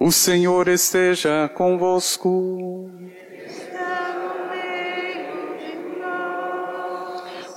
O 0.00 0.12
Senhor 0.12 0.68
esteja 0.68 1.50
convosco. 1.52 2.88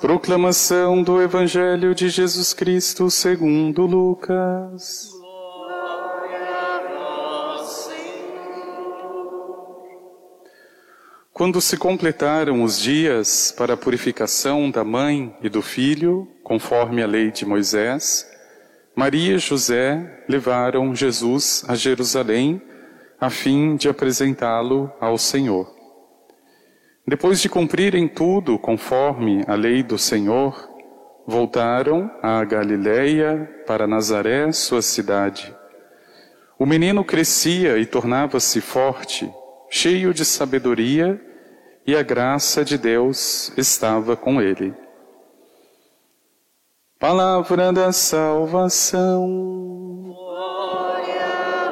Proclamação 0.02 1.04
do 1.04 1.22
Evangelho 1.22 1.94
de 1.94 2.10
Jesus 2.10 2.52
Cristo 2.52 3.12
segundo 3.12 3.86
Lucas. 3.86 5.12
Quando 11.32 11.62
se 11.62 11.78
completaram 11.78 12.64
os 12.64 12.80
dias 12.80 13.54
para 13.56 13.76
a 13.76 13.78
purificação 13.78 14.72
da 14.72 14.84
mãe 14.84 15.36
e 15.44 15.48
do 15.50 15.62
filho, 15.62 16.28
conforme 16.44 17.04
a 17.04 17.08
lei 17.08 17.30
de 17.30 17.46
Moisés, 17.46 18.31
Maria 18.96 19.36
e 19.36 19.40
José 19.40 20.24
levaram 20.28 20.94
Jesus 20.94 21.64
a 21.68 21.76
Jerusalém 21.76 22.62
a 23.20 23.30
fim 23.30 23.76
de 23.76 23.88
apresentá-lo 23.88 24.92
ao 25.00 25.18
Senhor. 25.18 25.74
Depois 27.08 27.40
de 27.42 27.48
cumprirem 27.48 28.08
tudo 28.08 28.60
conforme 28.60 29.44
a 29.48 29.56
lei 29.56 29.82
do 29.84 29.98
Senhor, 29.98 30.70
voltaram 31.26 32.12
à 32.22 32.44
Galiléia 32.44 33.64
para 33.66 33.88
Nazaré, 33.88 34.52
sua 34.52 34.82
cidade. 34.82 35.56
O 36.60 36.66
menino 36.66 37.04
crescia 37.04 37.78
e 37.78 37.86
tornava-se 37.86 38.60
forte, 38.60 39.32
cheio 39.70 40.14
de 40.14 40.26
sabedoria, 40.26 41.20
e 41.88 41.96
a 41.96 42.04
graça 42.04 42.64
de 42.64 42.78
Deus 42.78 43.52
estava 43.58 44.16
com 44.16 44.42
ele. 44.42 44.74
Palavra 47.02 47.74
da 47.74 47.92
salvação. 47.92 49.26
Glória. 50.06 51.72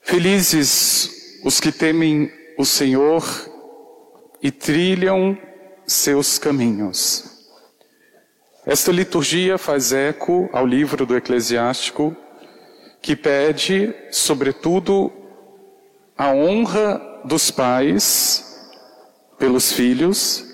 Felizes 0.00 1.42
os 1.44 1.60
que 1.60 1.70
temem 1.70 2.32
o 2.56 2.64
Senhor 2.64 3.22
e 4.42 4.50
trilham 4.50 5.36
seus 5.86 6.38
caminhos. 6.38 7.35
Esta 8.66 8.90
liturgia 8.90 9.56
faz 9.56 9.92
eco 9.92 10.50
ao 10.52 10.66
livro 10.66 11.06
do 11.06 11.16
Eclesiástico, 11.16 12.16
que 13.00 13.14
pede, 13.14 13.94
sobretudo, 14.10 15.12
a 16.18 16.32
honra 16.32 17.00
dos 17.24 17.48
pais 17.48 18.68
pelos 19.38 19.70
filhos, 19.70 20.44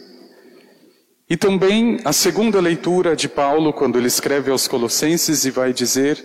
e 1.27 1.39
também 1.39 2.01
a 2.05 2.13
segunda 2.13 2.61
leitura 2.61 3.17
de 3.17 3.31
Paulo, 3.31 3.73
quando 3.73 3.97
ele 3.97 4.09
escreve 4.09 4.51
aos 4.51 4.69
Colossenses 4.69 5.47
e 5.47 5.51
vai 5.51 5.73
dizer 5.73 6.23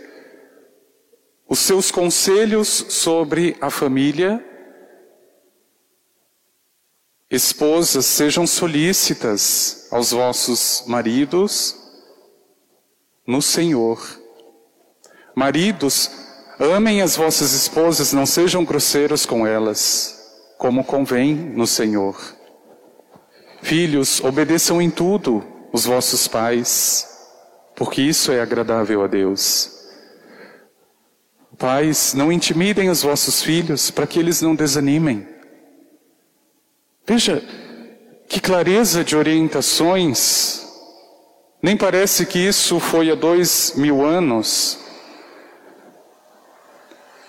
os 1.48 1.60
seus 1.60 1.90
conselhos 1.90 2.68
sobre 2.90 3.56
a 3.62 3.70
família. 3.70 4.44
Esposas, 7.30 8.06
sejam 8.06 8.48
solícitas 8.48 9.88
aos 9.92 10.12
vossos 10.12 10.86
maridos 10.88 11.76
no 13.28 13.42
Senhor. 13.42 14.02
Maridos, 15.36 16.10
amem 16.58 17.02
as 17.02 17.18
vossas 17.18 17.52
esposas, 17.52 18.14
não 18.14 18.26
sejam 18.26 18.64
grosseiros 18.64 19.26
com 19.26 19.46
elas, 19.46 20.18
como 20.58 20.86
convém 20.86 21.36
no 21.36 21.68
Senhor. 21.68 22.18
Filhos, 23.62 24.22
obedeçam 24.24 24.82
em 24.82 24.90
tudo 24.90 25.44
os 25.74 25.84
vossos 25.84 26.30
pais, 26.30 27.06
porque 27.76 28.02
isso 28.02 28.32
é 28.32 28.40
agradável 28.40 29.04
a 29.04 29.08
Deus. 29.08 29.70
Pais, 31.58 32.14
não 32.14 32.32
intimidem 32.32 32.90
os 32.90 33.02
vossos 33.02 33.44
filhos 33.44 33.92
para 33.92 34.08
que 34.08 34.18
eles 34.18 34.42
não 34.42 34.56
desanimem. 34.56 35.37
Veja 37.08 37.42
que 38.28 38.42
clareza 38.42 39.02
de 39.02 39.16
orientações. 39.16 40.68
Nem 41.64 41.78
parece 41.78 42.26
que 42.26 42.38
isso 42.38 42.82
foi 42.82 43.10
há 43.10 43.16
dois 43.16 43.76
mil 43.78 44.06
anos. 44.06 44.78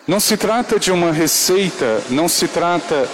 Não 0.04 0.18
se 0.18 0.36
trata 0.36 0.80
de 0.80 0.90
uma 0.90 1.12
receita, 1.12 2.02
não 2.10 2.28
se 2.28 2.48
trata 2.48 3.08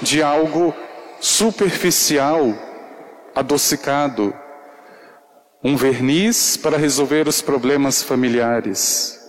de 0.00 0.20
algo 0.20 0.74
superficial, 1.20 2.52
adocicado, 3.32 4.34
um 5.62 5.76
verniz 5.76 6.56
para 6.56 6.76
resolver 6.76 7.28
os 7.28 7.40
problemas 7.40 8.02
familiares. 8.02 9.20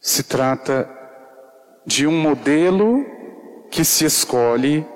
Se 0.00 0.22
trata 0.22 0.88
de 1.84 2.06
um 2.06 2.16
modelo 2.16 3.04
que 3.70 3.84
se 3.84 4.04
escolhe 4.04 4.86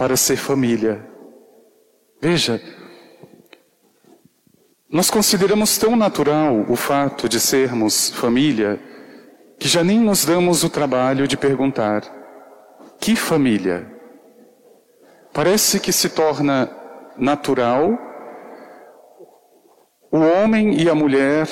para 0.00 0.16
ser 0.16 0.38
família. 0.38 1.06
Veja, 2.22 2.58
nós 4.88 5.10
consideramos 5.10 5.76
tão 5.76 5.94
natural 5.94 6.64
o 6.70 6.74
fato 6.74 7.28
de 7.28 7.38
sermos 7.38 8.08
família 8.08 8.80
que 9.58 9.68
já 9.68 9.84
nem 9.84 10.00
nos 10.00 10.24
damos 10.24 10.64
o 10.64 10.70
trabalho 10.70 11.28
de 11.28 11.36
perguntar: 11.36 12.00
que 12.98 13.14
família? 13.14 13.94
Parece 15.34 15.78
que 15.78 15.92
se 15.92 16.08
torna 16.08 16.74
natural 17.18 17.98
o 20.10 20.16
homem 20.16 20.80
e 20.80 20.88
a 20.88 20.94
mulher 20.94 21.46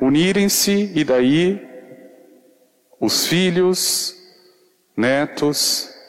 unirem-se 0.00 0.90
e 0.94 1.04
daí 1.04 1.62
os 2.98 3.26
filhos, 3.26 4.16
netos. 4.96 5.99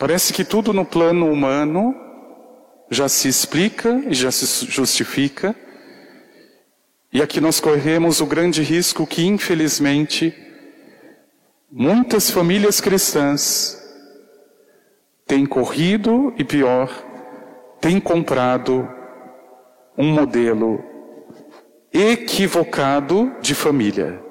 Parece 0.00 0.32
que 0.32 0.46
tudo 0.46 0.72
no 0.72 0.82
plano 0.82 1.30
humano 1.30 1.94
já 2.90 3.06
se 3.06 3.28
explica 3.28 4.02
e 4.08 4.14
já 4.14 4.30
se 4.30 4.64
justifica. 4.64 5.54
E 7.12 7.20
aqui 7.20 7.38
nós 7.38 7.60
corremos 7.60 8.18
o 8.22 8.24
grande 8.24 8.62
risco 8.62 9.06
que, 9.06 9.26
infelizmente, 9.26 10.34
muitas 11.70 12.30
famílias 12.30 12.80
cristãs 12.80 13.78
têm 15.26 15.44
corrido 15.44 16.32
e 16.38 16.44
pior, 16.44 16.88
têm 17.78 18.00
comprado 18.00 18.88
um 19.98 20.14
modelo 20.14 20.82
equivocado 21.92 23.36
de 23.42 23.54
família. 23.54 24.29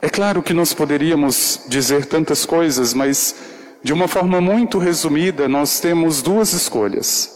É 0.00 0.08
claro 0.08 0.42
que 0.42 0.52
nós 0.52 0.72
poderíamos 0.72 1.64
dizer 1.68 2.06
tantas 2.06 2.46
coisas, 2.46 2.94
mas 2.94 3.34
de 3.82 3.92
uma 3.92 4.06
forma 4.06 4.40
muito 4.40 4.78
resumida, 4.78 5.48
nós 5.48 5.80
temos 5.80 6.22
duas 6.22 6.52
escolhas. 6.52 7.34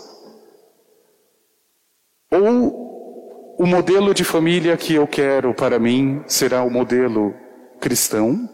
Ou 2.30 3.56
o 3.58 3.66
modelo 3.66 4.14
de 4.14 4.22
família 4.22 4.76
que 4.76 4.94
eu 4.94 5.06
quero 5.06 5.52
para 5.52 5.78
mim 5.78 6.22
será 6.26 6.62
o 6.62 6.70
modelo 6.70 7.34
cristão. 7.80 8.48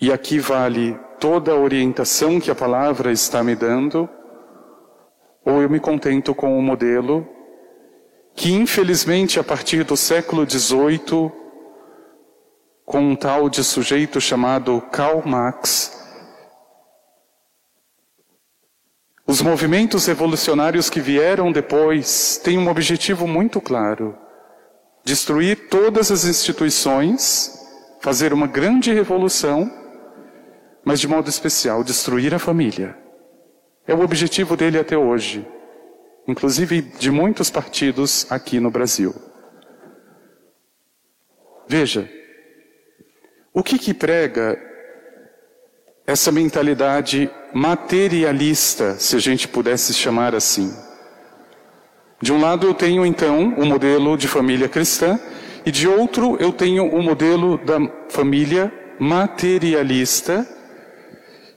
E 0.00 0.10
aqui 0.10 0.38
vale 0.38 0.98
toda 1.20 1.52
a 1.52 1.56
orientação 1.56 2.40
que 2.40 2.50
a 2.50 2.54
palavra 2.54 3.12
está 3.12 3.42
me 3.44 3.54
dando 3.54 4.08
ou 5.44 5.60
eu 5.60 5.68
me 5.68 5.80
contento 5.80 6.34
com 6.34 6.58
o 6.58 6.62
modelo 6.62 7.26
que, 8.38 8.52
infelizmente, 8.52 9.40
a 9.40 9.42
partir 9.42 9.82
do 9.82 9.96
século 9.96 10.48
XVIII, 10.48 11.32
com 12.86 13.00
um 13.00 13.16
tal 13.16 13.50
de 13.50 13.64
sujeito 13.64 14.20
chamado 14.20 14.80
Karl 14.92 15.26
Marx, 15.26 15.92
os 19.26 19.42
movimentos 19.42 20.06
revolucionários 20.06 20.88
que 20.88 21.00
vieram 21.00 21.50
depois 21.50 22.40
têm 22.42 22.56
um 22.56 22.68
objetivo 22.68 23.26
muito 23.26 23.60
claro: 23.60 24.16
destruir 25.04 25.68
todas 25.68 26.12
as 26.12 26.24
instituições, 26.24 27.58
fazer 28.00 28.32
uma 28.32 28.46
grande 28.46 28.92
revolução, 28.92 29.68
mas 30.84 31.00
de 31.00 31.08
modo 31.08 31.28
especial, 31.28 31.82
destruir 31.82 32.32
a 32.32 32.38
família. 32.38 32.96
É 33.84 33.92
o 33.92 34.00
objetivo 34.00 34.56
dele 34.56 34.78
até 34.78 34.96
hoje, 34.96 35.44
inclusive 36.28 36.82
de 36.82 37.10
muitos 37.10 37.48
partidos 37.48 38.26
aqui 38.30 38.60
no 38.60 38.70
Brasil. 38.70 39.14
Veja, 41.66 42.08
o 43.52 43.62
que 43.62 43.78
que 43.78 43.94
prega 43.94 44.60
essa 46.06 46.30
mentalidade 46.30 47.30
materialista, 47.52 48.96
se 48.98 49.16
a 49.16 49.18
gente 49.18 49.48
pudesse 49.48 49.94
chamar 49.94 50.34
assim? 50.34 50.70
De 52.20 52.32
um 52.32 52.40
lado 52.40 52.66
eu 52.66 52.74
tenho 52.74 53.06
então 53.06 53.54
o 53.56 53.64
modelo 53.64 54.16
de 54.16 54.28
família 54.28 54.68
cristã 54.68 55.18
e 55.64 55.70
de 55.70 55.88
outro 55.88 56.36
eu 56.38 56.52
tenho 56.52 56.84
o 56.86 57.02
modelo 57.02 57.56
da 57.58 57.78
família 58.10 58.72
materialista, 58.98 60.46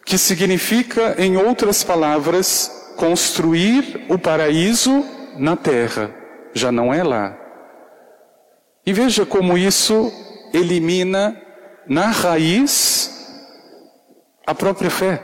que 0.06 0.18
significa, 0.18 1.16
em 1.18 1.38
outras 1.38 1.84
palavras, 1.84 2.81
construir 3.02 4.06
o 4.10 4.20
paraíso 4.20 5.04
na 5.36 5.56
terra, 5.56 6.14
já 6.54 6.72
não 6.72 6.94
é 6.94 7.04
lá. 7.04 7.36
E 8.86 8.94
veja 8.94 9.26
como 9.26 9.58
isso 9.58 10.14
elimina 10.54 11.36
na 11.88 12.12
raiz 12.12 13.44
a 14.46 14.54
própria 14.54 14.92
fé. 14.92 15.20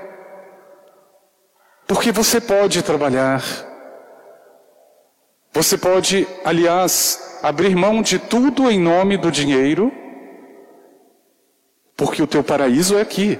Porque 1.86 2.12
você 2.12 2.42
pode 2.42 2.82
trabalhar, 2.82 3.44
você 5.54 5.78
pode, 5.78 6.28
aliás, 6.44 7.40
abrir 7.44 7.76
mão 7.76 8.02
de 8.02 8.18
tudo 8.18 8.72
em 8.72 8.80
nome 8.80 9.18
do 9.18 9.32
dinheiro, 9.32 9.92
porque 11.96 12.24
o 12.24 12.28
teu 12.28 12.44
paraíso 12.44 12.98
é 12.98 13.02
aqui. 13.02 13.40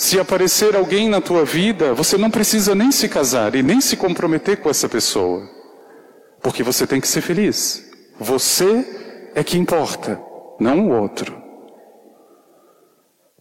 Se 0.00 0.18
aparecer 0.18 0.74
alguém 0.74 1.10
na 1.10 1.20
tua 1.20 1.44
vida, 1.44 1.92
você 1.92 2.16
não 2.16 2.30
precisa 2.30 2.74
nem 2.74 2.90
se 2.90 3.06
casar 3.06 3.54
e 3.54 3.62
nem 3.62 3.82
se 3.82 3.98
comprometer 3.98 4.56
com 4.56 4.70
essa 4.70 4.88
pessoa, 4.88 5.46
porque 6.40 6.62
você 6.62 6.86
tem 6.86 7.02
que 7.02 7.06
ser 7.06 7.20
feliz. 7.20 7.84
Você 8.18 9.30
é 9.34 9.44
que 9.44 9.58
importa, 9.58 10.18
não 10.58 10.88
o 10.88 10.98
outro. 10.98 11.38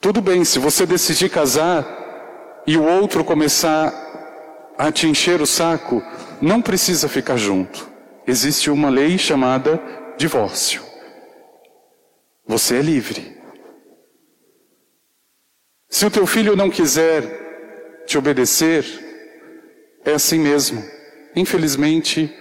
Tudo 0.01 0.19
bem, 0.21 0.43
se 0.43 0.59
você 0.59 0.85
decidir 0.85 1.29
casar 1.29 2.61
e 2.67 2.75
o 2.75 2.83
outro 2.83 3.23
começar 3.23 3.93
a 4.77 4.91
te 4.91 5.07
encher 5.07 5.41
o 5.41 5.47
saco, 5.47 6.03
não 6.41 6.61
precisa 6.61 7.07
ficar 7.07 7.37
junto. 7.37 7.89
Existe 8.27 8.69
uma 8.69 8.89
lei 8.89 9.17
chamada 9.17 9.81
divórcio. 10.17 10.83
Você 12.45 12.75
é 12.75 12.81
livre. 12.81 13.38
Se 15.89 16.05
o 16.05 16.11
teu 16.11 16.27
filho 16.27 16.55
não 16.55 16.69
quiser 16.69 18.03
te 18.05 18.17
obedecer, 18.17 18.85
é 20.05 20.13
assim 20.13 20.37
mesmo. 20.37 20.83
Infelizmente, 21.35 22.31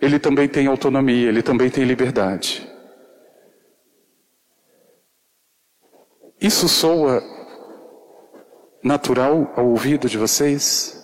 ele 0.00 0.18
também 0.20 0.48
tem 0.48 0.68
autonomia, 0.68 1.28
ele 1.28 1.42
também 1.42 1.68
tem 1.68 1.84
liberdade. 1.84 2.66
Isso 6.40 6.68
soa 6.68 7.22
natural 8.82 9.52
ao 9.56 9.66
ouvido 9.66 10.08
de 10.08 10.16
vocês? 10.16 10.96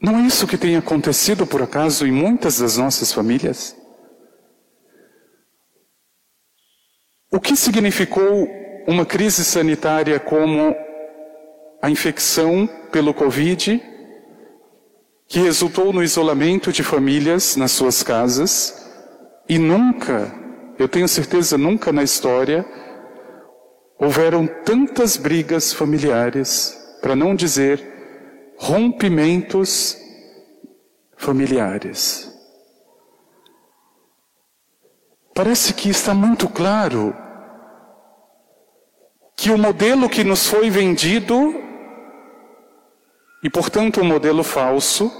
Não 0.00 0.18
é 0.18 0.22
isso 0.22 0.46
que 0.46 0.56
tem 0.56 0.76
acontecido 0.76 1.46
por 1.46 1.60
acaso 1.60 2.06
em 2.06 2.12
muitas 2.12 2.58
das 2.58 2.76
nossas 2.76 3.12
famílias? 3.12 3.76
O 7.30 7.40
que 7.40 7.56
significou 7.56 8.63
uma 8.86 9.06
crise 9.06 9.44
sanitária 9.44 10.20
como 10.20 10.74
a 11.80 11.90
infecção 11.90 12.68
pelo 12.90 13.14
Covid, 13.14 13.82
que 15.26 15.38
resultou 15.40 15.92
no 15.92 16.02
isolamento 16.02 16.72
de 16.72 16.82
famílias 16.82 17.56
nas 17.56 17.72
suas 17.72 18.02
casas, 18.02 18.82
e 19.48 19.58
nunca, 19.58 20.32
eu 20.78 20.88
tenho 20.88 21.08
certeza, 21.08 21.58
nunca 21.58 21.92
na 21.92 22.02
história, 22.02 22.64
houveram 23.98 24.46
tantas 24.46 25.16
brigas 25.16 25.72
familiares, 25.72 26.78
para 27.00 27.14
não 27.14 27.34
dizer 27.34 27.92
rompimentos 28.56 29.98
familiares. 31.16 32.30
Parece 35.34 35.74
que 35.74 35.90
está 35.90 36.14
muito 36.14 36.48
claro 36.48 37.23
que 39.36 39.50
o 39.50 39.58
modelo 39.58 40.08
que 40.08 40.24
nos 40.24 40.46
foi 40.46 40.70
vendido, 40.70 41.54
e 43.42 43.50
portanto 43.50 44.00
um 44.00 44.04
modelo 44.04 44.42
falso, 44.42 45.12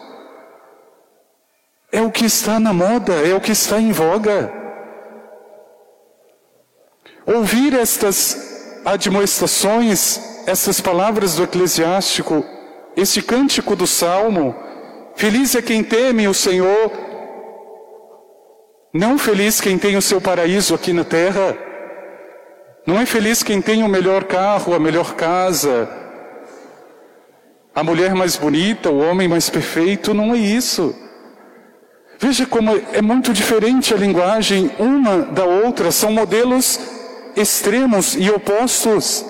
é 1.93 2.00
o 2.00 2.11
que 2.11 2.25
está 2.25 2.58
na 2.58 2.72
moda, 2.72 3.14
é 3.14 3.34
o 3.34 3.40
que 3.40 3.52
está 3.52 3.81
em 3.81 3.93
voga. 3.93 4.52
Ouvir 7.26 7.75
estas 7.75 8.81
admoestações, 8.84 10.20
essas 10.46 10.81
palavras 10.81 11.37
do 11.37 11.44
eclesiástico, 11.44 12.44
este 12.96 13.22
cântico 13.22 13.75
do 13.75 13.87
salmo, 13.87 14.55
feliz 15.17 15.55
é 15.55 15.62
quem 15.62 15.82
teme 15.82 16.28
o 16.28 16.34
Senhor, 16.34 16.93
não 18.93 19.19
feliz 19.19 19.60
quem 19.60 19.78
tem 19.78 19.96
o 19.96 20.02
seu 20.02 20.20
paraíso 20.20 20.75
aqui 20.75 20.93
na 20.93 21.05
terra, 21.05 21.56
não 22.86 23.00
é 23.00 23.06
feliz 23.06 23.42
quem 23.42 23.62
tem 23.62 23.82
o 23.82 23.88
melhor 23.88 24.25
carro, 24.25 24.75
a 24.75 24.78
melhor 24.78 25.14
casa, 25.14 25.88
a 27.75 27.82
mulher 27.82 28.14
mais 28.14 28.36
bonita, 28.36 28.90
o 28.90 28.98
homem 28.98 29.26
mais 29.26 29.50
perfeito, 29.50 30.14
não 30.14 30.34
é 30.34 30.38
isso. 30.38 30.94
Veja 32.19 32.46
como 32.46 32.70
é 32.92 33.02
muito 33.02 33.32
diferente 33.32 33.92
a 33.92 33.96
linguagem 33.96 34.70
uma 34.78 35.22
da 35.22 35.44
outra, 35.44 35.90
são 35.90 36.12
modelos 36.12 36.78
extremos 37.34 38.14
e 38.14 38.31
opostos. 38.31 39.25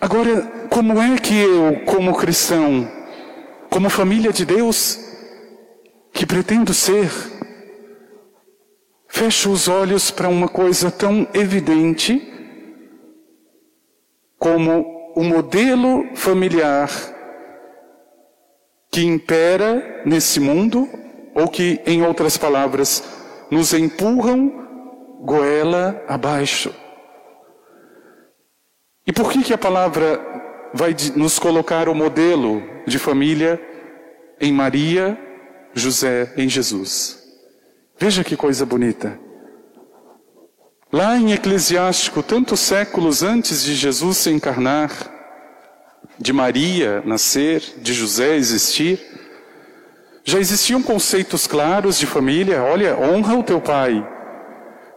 Agora, 0.00 0.42
como 0.68 1.00
é 1.00 1.16
que 1.16 1.38
eu, 1.38 1.80
como 1.86 2.14
cristão, 2.14 2.90
como 3.70 3.88
família 3.88 4.32
de 4.32 4.44
Deus, 4.44 4.98
que 6.12 6.26
pretendo 6.26 6.74
ser, 6.74 7.10
fecho 9.12 9.52
os 9.52 9.68
olhos 9.68 10.10
para 10.10 10.26
uma 10.26 10.48
coisa 10.48 10.90
tão 10.90 11.28
evidente 11.34 12.32
como 14.38 15.12
o 15.14 15.22
modelo 15.22 16.16
familiar 16.16 16.88
que 18.90 19.04
impera 19.04 20.02
nesse 20.06 20.40
mundo, 20.40 20.88
ou 21.34 21.46
que, 21.46 21.80
em 21.86 22.02
outras 22.02 22.38
palavras, 22.38 23.04
nos 23.50 23.74
empurram 23.74 25.20
goela 25.20 26.02
abaixo. 26.08 26.74
E 29.06 29.12
por 29.12 29.30
que, 29.30 29.42
que 29.42 29.52
a 29.52 29.58
palavra 29.58 30.20
vai 30.72 30.96
nos 31.14 31.38
colocar 31.38 31.86
o 31.86 31.94
modelo 31.94 32.62
de 32.86 32.98
família 32.98 33.60
em 34.40 34.52
Maria, 34.52 35.18
José, 35.74 36.32
em 36.36 36.48
Jesus? 36.48 37.21
Veja 38.02 38.24
que 38.24 38.36
coisa 38.36 38.66
bonita. 38.66 39.16
Lá 40.92 41.16
em 41.16 41.30
Eclesiástico, 41.34 42.20
tantos 42.20 42.58
séculos 42.58 43.22
antes 43.22 43.62
de 43.62 43.76
Jesus 43.76 44.16
se 44.16 44.30
encarnar, 44.30 44.90
de 46.18 46.32
Maria 46.32 47.00
nascer, 47.06 47.62
de 47.80 47.94
José 47.94 48.34
existir, 48.34 48.98
já 50.24 50.40
existiam 50.40 50.82
conceitos 50.82 51.46
claros 51.46 51.96
de 51.96 52.04
família. 52.04 52.64
Olha, 52.64 52.98
honra 52.98 53.36
o 53.36 53.44
teu 53.44 53.60
pai. 53.60 54.04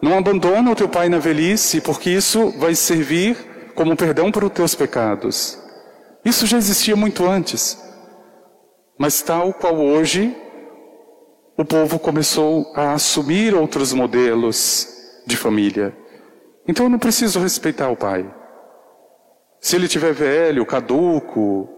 Não 0.01 0.17
abandona 0.17 0.71
o 0.71 0.75
teu 0.75 0.89
pai 0.89 1.07
na 1.07 1.19
velhice, 1.19 1.81
porque 1.81 2.09
isso 2.09 2.57
vai 2.57 2.73
servir 2.73 3.37
como 3.75 3.95
perdão 3.95 4.31
para 4.31 4.47
os 4.47 4.51
teus 4.51 4.73
pecados. 4.73 5.59
Isso 6.25 6.47
já 6.47 6.57
existia 6.57 6.95
muito 6.95 7.23
antes. 7.23 7.77
Mas 8.97 9.21
tal 9.21 9.53
qual 9.53 9.75
hoje, 9.75 10.35
o 11.57 11.63
povo 11.63 11.97
começou 11.97 12.71
a 12.75 12.93
assumir 12.93 13.53
outros 13.53 13.93
modelos 13.93 14.87
de 15.25 15.37
família. 15.37 15.95
Então 16.67 16.85
eu 16.85 16.89
não 16.89 16.99
preciso 16.99 17.39
respeitar 17.39 17.89
o 17.89 17.95
pai. 17.95 18.29
Se 19.59 19.75
ele 19.75 19.87
tiver 19.87 20.13
velho, 20.13 20.65
caduco, 20.65 21.69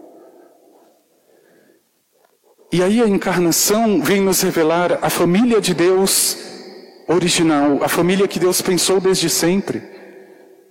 e 2.70 2.82
aí 2.82 3.00
a 3.00 3.08
encarnação 3.08 4.02
vem 4.02 4.20
nos 4.20 4.42
revelar 4.42 4.98
a 5.00 5.08
família 5.08 5.60
de 5.60 5.72
Deus 5.72 6.36
original, 7.06 7.82
a 7.82 7.88
família 7.88 8.28
que 8.28 8.38
Deus 8.38 8.60
pensou 8.60 9.00
desde 9.00 9.30
sempre, 9.30 9.82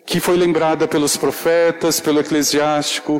que 0.05 0.19
foi 0.19 0.37
lembrada 0.37 0.87
pelos 0.87 1.17
profetas, 1.17 1.99
pelo 1.99 2.19
eclesiástico, 2.19 3.19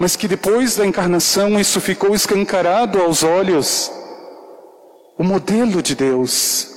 mas 0.00 0.16
que 0.16 0.26
depois 0.26 0.74
da 0.74 0.84
encarnação 0.84 1.60
isso 1.60 1.80
ficou 1.80 2.12
escancarado 2.14 3.00
aos 3.00 3.22
olhos. 3.22 3.92
O 5.18 5.24
modelo 5.24 5.82
de 5.82 5.96
Deus, 5.96 6.68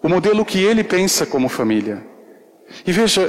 o 0.00 0.08
modelo 0.08 0.44
que 0.44 0.62
ele 0.62 0.84
pensa 0.84 1.26
como 1.26 1.48
família. 1.48 2.06
E 2.86 2.92
veja 2.92 3.28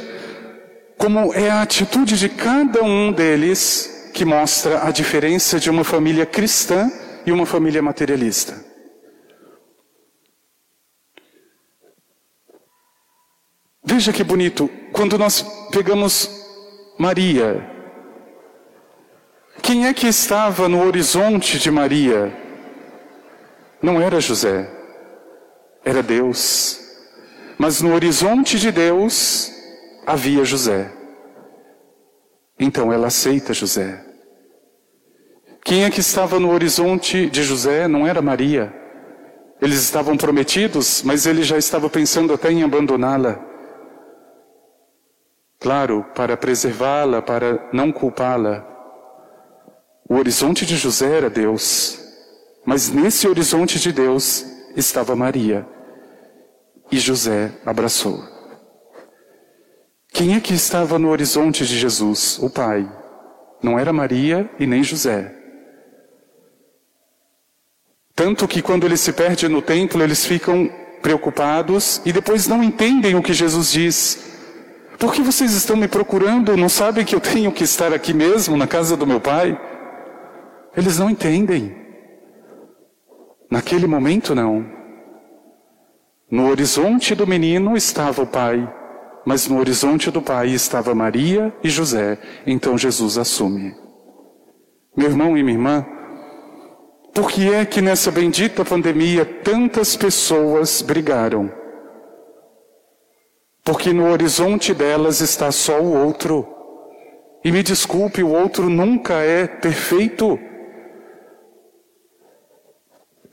como 0.97 1.33
é 1.33 1.49
a 1.49 1.63
atitude 1.63 2.17
de 2.17 2.29
cada 2.29 2.83
um 2.83 3.11
deles 3.11 4.11
que 4.13 4.23
mostra 4.23 4.85
a 4.85 4.91
diferença 4.91 5.59
de 5.59 5.69
uma 5.69 5.83
família 5.83 6.25
cristã 6.25 6.91
e 7.25 7.31
uma 7.31 7.45
família 7.45 7.81
materialista. 7.81 8.63
Veja 13.83 14.13
que 14.13 14.23
bonito, 14.23 14.69
quando 14.93 15.17
nós 15.17 15.41
pegamos 15.71 16.29
Maria, 16.97 17.75
Quem 19.61 19.85
é 19.85 19.93
que 19.93 20.07
estava 20.07 20.67
no 20.67 20.83
horizonte 20.83 21.59
de 21.59 21.69
Maria? 21.69 22.48
Não 23.81 24.01
era 24.01 24.19
José, 24.19 24.69
era 25.83 26.03
Deus. 26.03 26.79
Mas 27.57 27.81
no 27.81 27.93
horizonte 27.93 28.57
de 28.57 28.71
Deus 28.71 29.51
havia 30.05 30.43
José. 30.45 30.91
Então 32.59 32.91
ela 32.91 33.07
aceita 33.07 33.53
José. 33.53 34.05
Quem 35.63 35.83
é 35.83 35.89
que 35.89 35.99
estava 35.99 36.39
no 36.39 36.51
horizonte 36.51 37.29
de 37.29 37.43
José? 37.43 37.87
Não 37.87 38.07
era 38.07 38.21
Maria. 38.21 38.73
Eles 39.61 39.79
estavam 39.79 40.15
prometidos, 40.15 41.03
mas 41.03 41.25
ele 41.25 41.43
já 41.43 41.57
estava 41.57 41.89
pensando 41.89 42.33
até 42.33 42.51
em 42.51 42.63
abandoná-la. 42.63 43.45
Claro, 45.59 46.05
para 46.15 46.37
preservá-la, 46.37 47.21
para 47.21 47.69
não 47.73 47.91
culpá-la. 47.91 48.65
O 50.09 50.15
horizonte 50.15 50.65
de 50.65 50.77
José 50.77 51.17
era 51.17 51.29
Deus, 51.29 51.98
mas 52.69 52.91
nesse 52.91 53.27
horizonte 53.27 53.79
de 53.79 53.91
Deus 53.91 54.45
estava 54.75 55.15
Maria. 55.15 55.67
E 56.91 56.99
José 56.99 57.51
abraçou. 57.65 58.23
Quem 60.13 60.35
é 60.35 60.39
que 60.39 60.53
estava 60.53 60.99
no 60.99 61.09
horizonte 61.09 61.65
de 61.65 61.75
Jesus? 61.75 62.37
O 62.37 62.47
Pai. 62.47 62.87
Não 63.63 63.79
era 63.79 63.91
Maria 63.91 64.47
e 64.59 64.67
nem 64.67 64.83
José. 64.83 65.35
Tanto 68.13 68.47
que 68.47 68.61
quando 68.61 68.85
ele 68.85 68.97
se 68.97 69.13
perde 69.13 69.47
no 69.47 69.63
templo, 69.63 70.03
eles 70.03 70.23
ficam 70.23 70.69
preocupados 71.01 71.99
e 72.05 72.13
depois 72.13 72.47
não 72.47 72.63
entendem 72.63 73.15
o 73.15 73.23
que 73.23 73.33
Jesus 73.33 73.71
diz. 73.71 74.19
Por 74.99 75.11
que 75.11 75.23
vocês 75.23 75.53
estão 75.53 75.75
me 75.75 75.87
procurando? 75.87 76.55
Não 76.55 76.69
sabem 76.69 77.03
que 77.03 77.15
eu 77.15 77.19
tenho 77.19 77.51
que 77.51 77.63
estar 77.63 77.91
aqui 77.91 78.13
mesmo, 78.13 78.55
na 78.55 78.67
casa 78.67 78.95
do 78.95 79.07
meu 79.07 79.19
pai? 79.19 79.59
Eles 80.77 80.99
não 80.99 81.09
entendem. 81.09 81.88
Naquele 83.49 83.87
momento, 83.87 84.35
não. 84.35 84.65
No 86.29 86.49
horizonte 86.49 87.15
do 87.15 87.25
menino 87.25 87.75
estava 87.75 88.21
o 88.21 88.27
pai, 88.27 88.71
mas 89.25 89.47
no 89.47 89.57
horizonte 89.59 90.11
do 90.11 90.21
pai 90.21 90.49
estava 90.49 90.93
Maria 90.93 91.51
e 91.63 91.69
José. 91.69 92.19
Então 92.45 92.77
Jesus 92.77 93.17
assume. 93.17 93.75
Meu 94.95 95.09
irmão 95.09 95.35
e 95.35 95.41
minha 95.41 95.55
irmã, 95.55 95.85
por 97.13 97.31
que 97.31 97.51
é 97.51 97.65
que 97.65 97.81
nessa 97.81 98.11
bendita 98.11 98.63
pandemia 98.63 99.25
tantas 99.25 99.95
pessoas 99.95 100.81
brigaram? 100.83 101.51
Porque 103.63 103.91
no 103.91 104.11
horizonte 104.11 104.73
delas 104.73 105.21
está 105.21 105.51
só 105.51 105.81
o 105.81 105.97
outro. 106.05 106.47
E 107.43 107.51
me 107.51 107.63
desculpe, 107.63 108.21
o 108.21 108.29
outro 108.29 108.69
nunca 108.69 109.15
é 109.15 109.47
perfeito. 109.47 110.39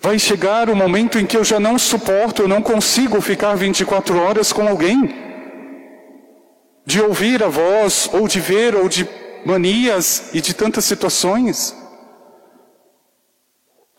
Vai 0.07 0.21
chegar 0.21 0.71
o 0.71 0.77
momento 0.77 1.19
em 1.19 1.27
que 1.27 1.37
eu 1.37 1.43
já 1.43 1.59
não 1.59 1.77
suporto, 1.77 2.43
eu 2.43 2.47
não 2.47 2.63
consigo 2.63 3.21
ficar 3.21 3.57
24 3.57 4.17
horas 4.17 4.53
com 4.53 4.69
alguém. 4.69 5.13
De 6.87 7.01
ouvir 7.03 7.43
a 7.43 7.49
voz, 7.49 8.09
ou 8.13 8.29
de 8.29 8.39
ver, 8.39 8.77
ou 8.77 8.89
de 8.89 9.05
manias 9.45 10.31
e 10.33 10.41
de 10.41 10.55
tantas 10.55 10.85
situações. 10.85 11.75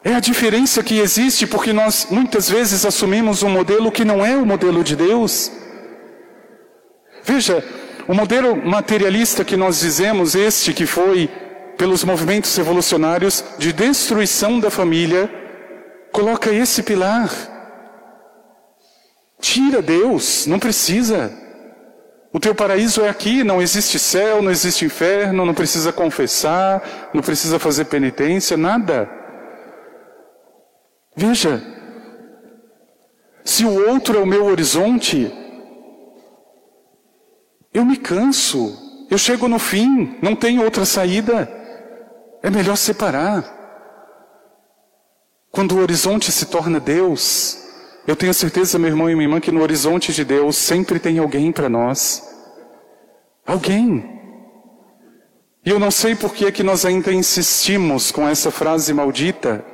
É 0.01 0.13
a 0.13 0.21
diferença 0.21 0.81
que 0.81 0.97
existe 0.97 1.45
porque 1.45 1.73
nós 1.73 2.07
muitas 2.09 2.49
vezes 2.49 2.85
assumimos 2.85 3.43
um 3.43 3.49
modelo 3.49 3.91
que 3.91 4.05
não 4.05 4.25
é 4.25 4.37
o 4.37 4.45
modelo 4.45 4.85
de 4.85 4.95
Deus. 4.95 5.51
Veja, 7.21 7.61
o 8.07 8.13
modelo 8.13 8.55
materialista 8.55 9.43
que 9.43 9.57
nós 9.57 9.81
dizemos, 9.81 10.35
este 10.35 10.71
que 10.71 10.85
foi 10.85 11.29
pelos 11.77 12.05
movimentos 12.05 12.55
revolucionários 12.55 13.43
de 13.57 13.73
destruição 13.73 14.57
da 14.57 14.71
família, 14.71 15.46
coloca 16.11 16.51
esse 16.51 16.83
pilar. 16.83 17.29
Tira 19.39 19.81
Deus, 19.81 20.45
não 20.47 20.59
precisa. 20.59 21.31
O 22.33 22.39
teu 22.39 22.53
paraíso 22.53 23.01
é 23.01 23.09
aqui, 23.09 23.43
não 23.43 23.61
existe 23.61 23.97
céu, 23.97 24.41
não 24.41 24.51
existe 24.51 24.85
inferno, 24.85 25.45
não 25.45 25.53
precisa 25.53 25.93
confessar, 25.93 27.09
não 27.13 27.21
precisa 27.21 27.57
fazer 27.57 27.85
penitência, 27.85 28.57
nada. 28.57 29.09
Veja, 31.15 31.63
se 33.43 33.65
o 33.65 33.89
outro 33.89 34.19
é 34.19 34.21
o 34.21 34.25
meu 34.25 34.45
horizonte, 34.45 35.31
eu 37.73 37.85
me 37.85 37.97
canso, 37.97 39.05
eu 39.09 39.17
chego 39.17 39.47
no 39.47 39.57
fim, 39.57 40.17
não 40.21 40.35
tem 40.35 40.59
outra 40.59 40.85
saída. 40.85 41.49
É 42.43 42.49
melhor 42.49 42.75
separar. 42.75 43.56
Quando 45.57 45.71
o 45.71 45.79
horizonte 45.79 46.31
se 46.31 46.45
torna 46.45 46.79
Deus, 46.79 47.57
eu 48.05 48.15
tenho 48.15 48.31
certeza, 48.31 48.77
meu 48.77 48.89
irmão 48.89 49.09
e 49.09 49.15
minha 49.15 49.25
irmã, 49.25 49.39
que 49.39 49.51
no 49.51 49.63
horizonte 49.63 50.13
de 50.13 50.23
Deus 50.23 50.55
sempre 50.55 50.99
tem 50.99 51.17
alguém 51.17 51.51
para 51.51 51.67
nós. 51.67 52.21
Alguém. 53.43 54.07
E 55.65 55.69
eu 55.71 55.79
não 55.79 55.89
sei 55.89 56.15
por 56.15 56.31
que 56.35 56.45
é 56.45 56.51
que 56.51 56.61
nós 56.61 56.85
ainda 56.85 57.11
insistimos 57.11 58.11
com 58.11 58.29
essa 58.29 58.51
frase 58.51 58.93
maldita 58.93 59.65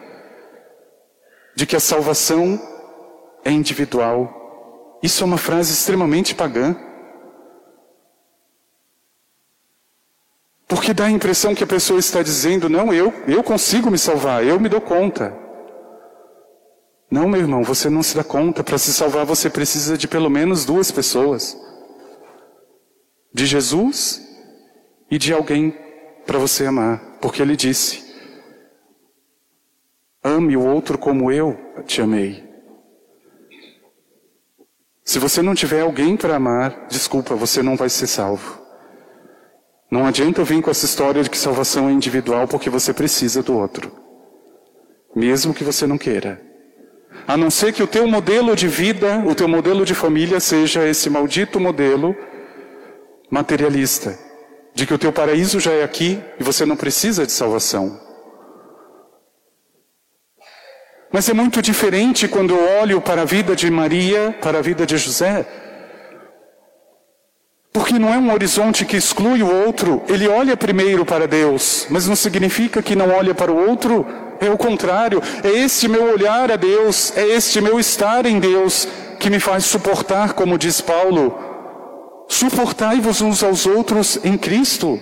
de 1.54 1.66
que 1.66 1.76
a 1.76 1.82
salvação 1.82 2.58
é 3.44 3.52
individual. 3.52 4.98
Isso 5.04 5.22
é 5.22 5.26
uma 5.26 5.38
frase 5.38 5.74
extremamente 5.74 6.34
pagã. 6.34 6.78
Porque 10.66 10.94
dá 10.94 11.08
a 11.08 11.12
impressão 11.12 11.54
que 11.54 11.66
a 11.66 11.68
pessoa 11.68 12.00
está 12.00 12.24
dizendo: 12.24 12.70
não, 12.70 12.94
eu, 12.94 13.14
eu 13.28 13.44
consigo 13.44 13.92
me 13.92 13.98
salvar, 13.98 14.46
eu 14.46 14.58
me 14.62 14.70
dou 14.70 14.80
conta. 14.80 15.43
Não, 17.14 17.30
meu 17.30 17.40
irmão, 17.40 17.62
você 17.62 17.92
não 17.92 18.02
se 18.02 18.16
dá 18.16 18.24
conta. 18.24 18.64
Para 18.64 18.80
se 18.80 18.92
salvar, 18.92 19.24
você 19.24 19.48
precisa 19.48 19.96
de 19.96 20.08
pelo 20.08 20.32
menos 20.32 20.66
duas 20.66 20.90
pessoas: 20.90 21.56
de 23.32 23.46
Jesus 23.46 24.20
e 25.12 25.20
de 25.20 25.32
alguém 25.32 25.78
para 26.26 26.40
você 26.40 26.66
amar. 26.66 27.20
Porque 27.22 27.40
ele 27.40 27.56
disse: 27.56 28.04
Ame 30.24 30.58
o 30.58 30.66
outro 30.66 30.98
como 30.98 31.32
eu 31.32 31.56
te 31.86 32.02
amei. 32.02 32.52
Se 35.06 35.20
você 35.20 35.44
não 35.44 35.54
tiver 35.54 35.82
alguém 35.82 36.18
para 36.18 36.38
amar, 36.38 36.88
desculpa, 36.88 37.36
você 37.36 37.62
não 37.62 37.78
vai 37.78 37.90
ser 37.90 38.08
salvo. 38.08 38.60
Não 39.92 40.08
adianta 40.08 40.44
vir 40.44 40.64
com 40.64 40.72
essa 40.72 40.86
história 40.86 41.22
de 41.22 41.30
que 41.30 41.38
salvação 41.38 41.88
é 41.90 41.92
individual 41.92 42.48
porque 42.48 42.72
você 42.72 42.92
precisa 42.92 43.44
do 43.44 43.56
outro. 43.56 43.92
Mesmo 45.16 45.54
que 45.54 45.64
você 45.64 45.86
não 45.86 46.00
queira. 46.00 46.53
A 47.28 47.38
não 47.38 47.50
ser 47.50 47.72
que 47.72 47.82
o 47.82 47.88
teu 47.88 48.08
modelo 48.08 48.56
de 48.56 48.68
vida, 48.68 49.24
o 49.26 49.34
teu 49.34 49.48
modelo 49.48 49.86
de 49.86 49.96
família 49.96 50.40
seja 50.40 50.88
esse 50.88 51.10
maldito 51.10 51.60
modelo 51.60 52.16
materialista, 53.30 54.18
de 54.76 54.86
que 54.86 54.94
o 54.94 54.98
teu 54.98 55.12
paraíso 55.12 55.60
já 55.60 55.72
é 55.72 55.84
aqui 55.84 56.22
e 56.40 56.44
você 56.44 56.66
não 56.66 56.76
precisa 56.76 57.26
de 57.26 57.32
salvação. 57.32 58.00
Mas 61.12 61.30
é 61.30 61.34
muito 61.34 61.62
diferente 61.62 62.28
quando 62.28 62.56
eu 62.56 62.82
olho 62.82 63.00
para 63.00 63.22
a 63.22 63.26
vida 63.26 63.56
de 63.56 63.70
Maria, 63.70 64.36
para 64.42 64.58
a 64.58 64.62
vida 64.62 64.86
de 64.86 64.98
José. 64.98 65.46
Porque 67.72 67.98
não 67.98 68.14
é 68.14 68.18
um 68.18 68.34
horizonte 68.34 68.84
que 68.84 68.98
exclui 68.98 69.42
o 69.42 69.66
outro, 69.66 70.04
ele 70.08 70.28
olha 70.28 70.58
primeiro 70.58 71.06
para 71.06 71.28
Deus, 71.28 71.88
mas 71.90 72.08
não 72.08 72.16
significa 72.16 72.82
que 72.82 72.96
não 72.96 73.10
olha 73.10 73.34
para 73.34 73.52
o 73.52 73.70
outro, 73.70 74.06
é 74.46 74.50
o 74.50 74.58
contrário, 74.58 75.22
é 75.44 75.50
este 75.50 75.88
meu 75.88 76.04
olhar 76.04 76.52
a 76.52 76.56
Deus, 76.56 77.16
é 77.16 77.26
este 77.28 77.62
meu 77.62 77.80
estar 77.80 78.26
em 78.26 78.40
Deus 78.40 78.88
que 79.20 79.30
me 79.30 79.40
faz 79.40 79.66
suportar, 79.66 80.34
como 80.34 80.58
diz 80.58 80.82
Paulo, 80.82 81.38
suportai-vos 82.28 83.22
uns 83.22 83.44
aos 83.44 83.66
outros 83.66 84.20
em 84.24 84.38
Cristo. 84.38 85.00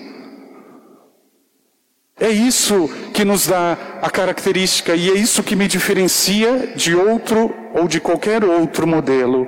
É 2.19 2.29
isso 2.29 2.87
que 3.13 3.25
nos 3.25 3.47
dá 3.47 3.75
a 3.99 4.09
característica 4.09 4.95
e 4.95 5.09
é 5.09 5.13
isso 5.13 5.41
que 5.41 5.55
me 5.55 5.67
diferencia 5.67 6.67
de 6.75 6.95
outro 6.95 7.51
ou 7.73 7.87
de 7.87 7.99
qualquer 7.99 8.43
outro 8.43 8.85
modelo 8.85 9.47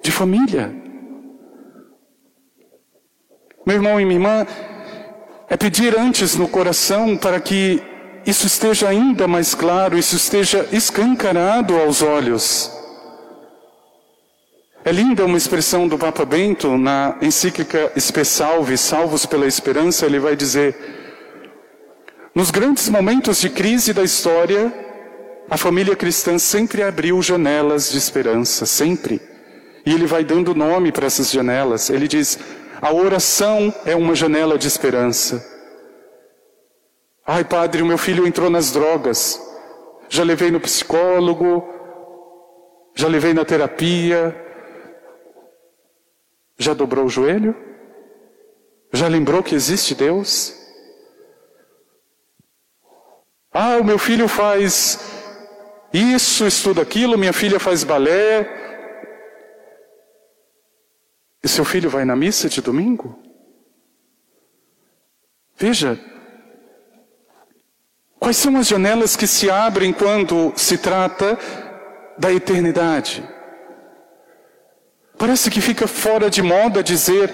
de 0.00 0.12
família. 0.12 0.72
Meu 3.66 3.76
irmão 3.76 4.00
e 4.00 4.04
minha 4.04 4.16
irmã, 4.16 4.46
é 5.50 5.56
pedir 5.56 5.98
antes 5.98 6.36
no 6.36 6.46
coração 6.46 7.16
para 7.16 7.40
que 7.40 7.82
isso 8.26 8.46
esteja 8.46 8.88
ainda 8.88 9.26
mais 9.26 9.54
claro, 9.54 9.98
isso 9.98 10.16
esteja 10.16 10.66
escancarado 10.72 11.76
aos 11.76 12.02
olhos. 12.02 12.70
É 14.84 14.92
linda 14.92 15.24
uma 15.24 15.36
expressão 15.36 15.86
do 15.88 15.98
Papa 15.98 16.24
Bento 16.24 16.78
na 16.78 17.16
encíclica 17.20 17.92
Spe 17.98 18.24
Salve, 18.24 18.78
Salvos 18.78 19.26
pela 19.26 19.46
Esperança, 19.46 20.06
ele 20.06 20.18
vai 20.18 20.36
dizer 20.36 20.76
nos 22.38 22.52
grandes 22.52 22.88
momentos 22.88 23.40
de 23.40 23.50
crise 23.50 23.92
da 23.92 24.04
história, 24.04 24.72
a 25.50 25.56
família 25.56 25.96
cristã 25.96 26.38
sempre 26.38 26.84
abriu 26.84 27.20
janelas 27.20 27.90
de 27.90 27.98
esperança, 27.98 28.64
sempre. 28.64 29.20
E 29.84 29.92
ele 29.92 30.06
vai 30.06 30.22
dando 30.22 30.54
nome 30.54 30.92
para 30.92 31.06
essas 31.06 31.32
janelas. 31.32 31.90
Ele 31.90 32.06
diz: 32.06 32.38
a 32.80 32.92
oração 32.92 33.74
é 33.84 33.96
uma 33.96 34.14
janela 34.14 34.56
de 34.56 34.68
esperança. 34.68 35.44
Ai, 37.30 37.44
padre, 37.44 37.82
o 37.82 37.86
meu 37.86 37.98
filho 37.98 38.26
entrou 38.26 38.48
nas 38.48 38.72
drogas. 38.72 39.38
Já 40.08 40.24
levei 40.24 40.50
no 40.50 40.58
psicólogo, 40.58 41.62
já 42.94 43.06
levei 43.06 43.34
na 43.34 43.44
terapia. 43.44 44.34
Já 46.56 46.72
dobrou 46.72 47.04
o 47.04 47.10
joelho? 47.10 47.54
Já 48.94 49.08
lembrou 49.08 49.42
que 49.42 49.54
existe 49.54 49.94
Deus? 49.94 50.54
Ah, 53.52 53.76
o 53.76 53.84
meu 53.84 53.98
filho 53.98 54.26
faz 54.26 54.98
isso, 55.92 56.46
estuda 56.46 56.80
aquilo, 56.80 57.18
minha 57.18 57.34
filha 57.34 57.60
faz 57.60 57.84
balé. 57.84 58.48
E 61.44 61.46
seu 61.46 61.66
filho 61.66 61.90
vai 61.90 62.06
na 62.06 62.16
missa 62.16 62.48
de 62.48 62.62
domingo? 62.62 63.22
Veja, 65.58 66.00
quais 68.18 68.36
são 68.36 68.56
as 68.56 68.66
janelas 68.66 69.16
que 69.16 69.26
se 69.26 69.50
abrem 69.50 69.92
quando 69.92 70.52
se 70.56 70.78
trata 70.78 71.38
da 72.18 72.32
eternidade? 72.32 73.22
Parece 75.18 75.50
que 75.50 75.60
fica 75.60 75.88
fora 75.88 76.30
de 76.30 76.40
moda 76.40 76.82
dizer, 76.82 77.32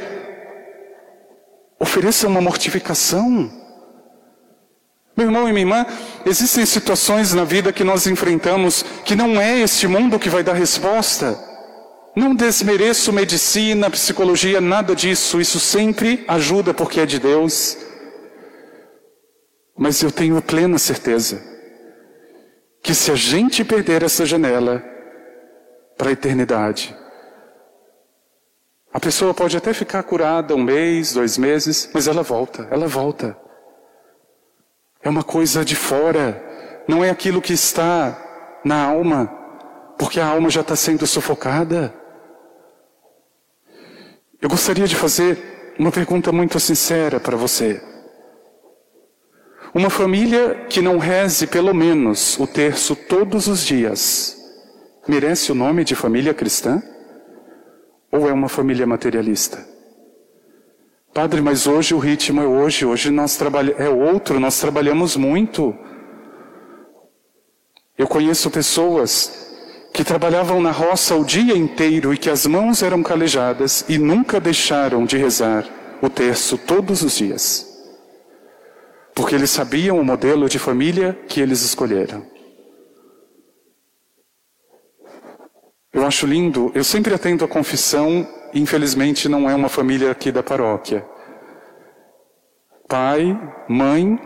ofereça 1.79 2.27
uma 2.27 2.41
mortificação. 2.41 3.51
Meu 5.17 5.27
irmão 5.27 5.49
e 5.49 5.53
minha 5.53 5.63
irmã, 5.65 5.87
existem 6.25 6.65
situações 6.65 7.35
na 7.35 7.45
vida 7.45 7.73
que 7.73 7.85
nós 7.85 8.07
enfrentamos 8.07 8.85
que 9.05 9.15
não 9.15 9.41
é 9.41 9.61
este 9.61 9.87
mundo 9.87 10.19
que 10.19 10.31
vai 10.31 10.43
dar 10.43 10.55
resposta. 10.55 11.39
Não 12.17 12.35
desmereço 12.35 13.13
medicina, 13.13 13.91
psicologia, 13.91 14.61
nada 14.61 14.95
disso. 14.95 15.41
Isso 15.41 15.61
sempre 15.61 16.25
ajuda 16.27 16.73
porque 16.73 17.01
é 17.01 17.07
de 17.07 17.19
Deus. 17.19 17.77
Mas 19.77 20.03
eu 20.03 20.13
tenho 20.13 20.41
plena 20.41 20.79
certeza 20.79 21.43
que 22.83 22.95
se 22.95 23.11
a 23.11 23.15
gente 23.15 23.65
perder 23.65 24.03
essa 24.03 24.27
janela 24.27 24.85
para 25.97 26.11
a 26.11 26.13
eternidade, 26.13 26.95
a 28.93 29.01
pessoa 29.01 29.35
pode 29.35 29.57
até 29.57 29.75
ficar 29.75 30.03
curada 30.05 30.55
um 30.55 30.63
mês, 30.63 31.15
dois 31.15 31.37
meses, 31.37 31.91
mas 31.93 32.07
ela 32.07 32.23
volta, 32.23 32.69
ela 32.71 32.87
volta. 32.87 33.37
É 35.03 35.09
uma 35.09 35.25
coisa 35.25 35.65
de 35.65 35.75
fora, 35.75 36.41
não 36.87 37.03
é 37.03 37.11
aquilo 37.11 37.43
que 37.43 37.53
está 37.53 38.61
na 38.65 38.85
alma, 38.85 39.27
porque 39.99 40.21
a 40.21 40.27
alma 40.27 40.49
já 40.49 40.61
está 40.61 40.77
sendo 40.77 41.07
sufocada. 41.07 41.93
Eu 44.41 44.49
gostaria 44.49 44.87
de 44.87 44.95
fazer 44.95 45.75
uma 45.79 45.91
pergunta 45.91 46.31
muito 46.31 46.61
sincera 46.61 47.19
para 47.19 47.37
você. 47.37 47.83
Uma 49.75 49.91
família 49.91 50.67
que 50.71 50.81
não 50.81 50.99
reze 50.99 51.49
pelo 51.49 51.75
menos 51.75 52.39
o 52.39 52.47
terço 52.47 52.95
todos 52.95 53.49
os 53.49 53.67
dias, 53.67 54.37
merece 55.09 55.51
o 55.51 55.55
nome 55.55 55.83
de 55.83 55.97
família 55.97 56.33
cristã? 56.33 56.81
Ou 58.13 58.29
é 58.29 58.33
uma 58.33 58.49
família 58.49 58.87
materialista? 58.87 59.67
Padre, 61.13 61.41
mas 61.41 61.67
hoje 61.67 61.93
o 61.93 61.99
ritmo 61.99 62.41
é 62.41 62.47
hoje, 62.47 62.87
hoje 62.87 63.11
nós 63.11 63.37
é 63.77 63.89
outro, 63.89 64.39
nós 64.39 64.61
trabalhamos 64.61 65.17
muito. 65.17 65.77
Eu 67.99 68.07
conheço 68.07 68.53
pessoas 68.53 69.57
que 69.93 70.05
trabalhavam 70.05 70.63
na 70.63 70.71
roça 70.71 71.17
o 71.17 71.25
dia 71.25 71.57
inteiro 71.57 72.15
e 72.15 72.17
que 72.17 72.31
as 72.31 72.47
mãos 72.47 72.81
eram 72.81 73.03
calejadas 73.03 73.85
e 73.89 73.99
nunca 73.99 74.39
deixaram 74.39 75.05
de 75.05 75.17
rezar 75.17 75.69
o 76.01 76.09
terço 76.09 76.57
todos 76.57 77.03
os 77.03 77.17
dias. 77.17 77.74
Porque 79.15 79.35
eles 79.35 79.51
sabiam 79.51 79.99
o 79.99 80.05
modelo 80.05 80.49
de 80.49 80.59
família 80.59 81.19
que 81.29 81.41
eles 81.41 81.63
escolheram. 81.63 82.27
Eu 85.93 86.05
acho 86.05 86.27
lindo, 86.27 86.73
eu 86.75 86.83
sempre 86.83 87.15
atendo 87.15 87.45
a 87.45 87.49
confissão 87.49 88.27
infelizmente 88.55 89.29
não 89.29 89.51
é 89.51 89.55
uma 89.55 89.69
família 89.69 90.11
aqui 90.11 90.31
da 90.31 90.43
paróquia. 90.43 91.05
Pai, 92.89 93.37
mãe, 93.69 94.19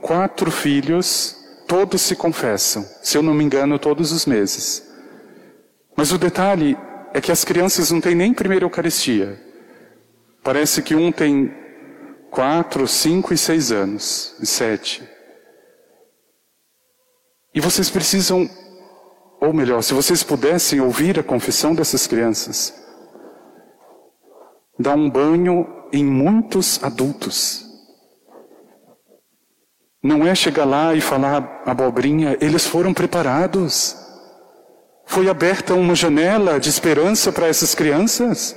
quatro 0.00 0.50
filhos, 0.50 1.36
todos 1.66 2.00
se 2.00 2.14
confessam, 2.14 2.86
se 3.02 3.18
eu 3.18 3.22
não 3.22 3.34
me 3.34 3.42
engano, 3.42 3.78
todos 3.78 4.12
os 4.12 4.24
meses. 4.24 4.88
Mas 5.96 6.12
o 6.12 6.18
detalhe 6.18 6.78
é 7.12 7.20
que 7.20 7.32
as 7.32 7.44
crianças 7.44 7.90
não 7.90 8.00
têm 8.00 8.14
nem 8.14 8.32
primeira 8.32 8.64
Eucaristia. 8.64 9.40
Parece 10.42 10.82
que 10.82 10.94
um 10.94 11.10
tem 11.10 11.52
quatro, 12.32 12.88
cinco 12.88 13.34
e 13.34 13.38
seis 13.38 13.70
anos, 13.70 14.34
e 14.40 14.46
sete. 14.46 15.06
E 17.54 17.60
vocês 17.60 17.90
precisam, 17.90 18.48
ou 19.38 19.52
melhor, 19.52 19.82
se 19.82 19.92
vocês 19.92 20.22
pudessem 20.22 20.80
ouvir 20.80 21.20
a 21.20 21.22
confissão 21.22 21.74
dessas 21.74 22.06
crianças, 22.06 22.74
dá 24.78 24.94
um 24.94 25.10
banho 25.10 25.66
em 25.92 26.02
muitos 26.02 26.82
adultos. 26.82 27.66
Não 30.02 30.26
é 30.26 30.34
chegar 30.34 30.64
lá 30.64 30.94
e 30.94 31.02
falar 31.02 31.62
abobrinha, 31.66 32.38
eles 32.40 32.66
foram 32.66 32.94
preparados. 32.94 33.94
Foi 35.04 35.28
aberta 35.28 35.74
uma 35.74 35.94
janela 35.94 36.58
de 36.58 36.70
esperança 36.70 37.30
para 37.30 37.46
essas 37.46 37.74
crianças. 37.74 38.56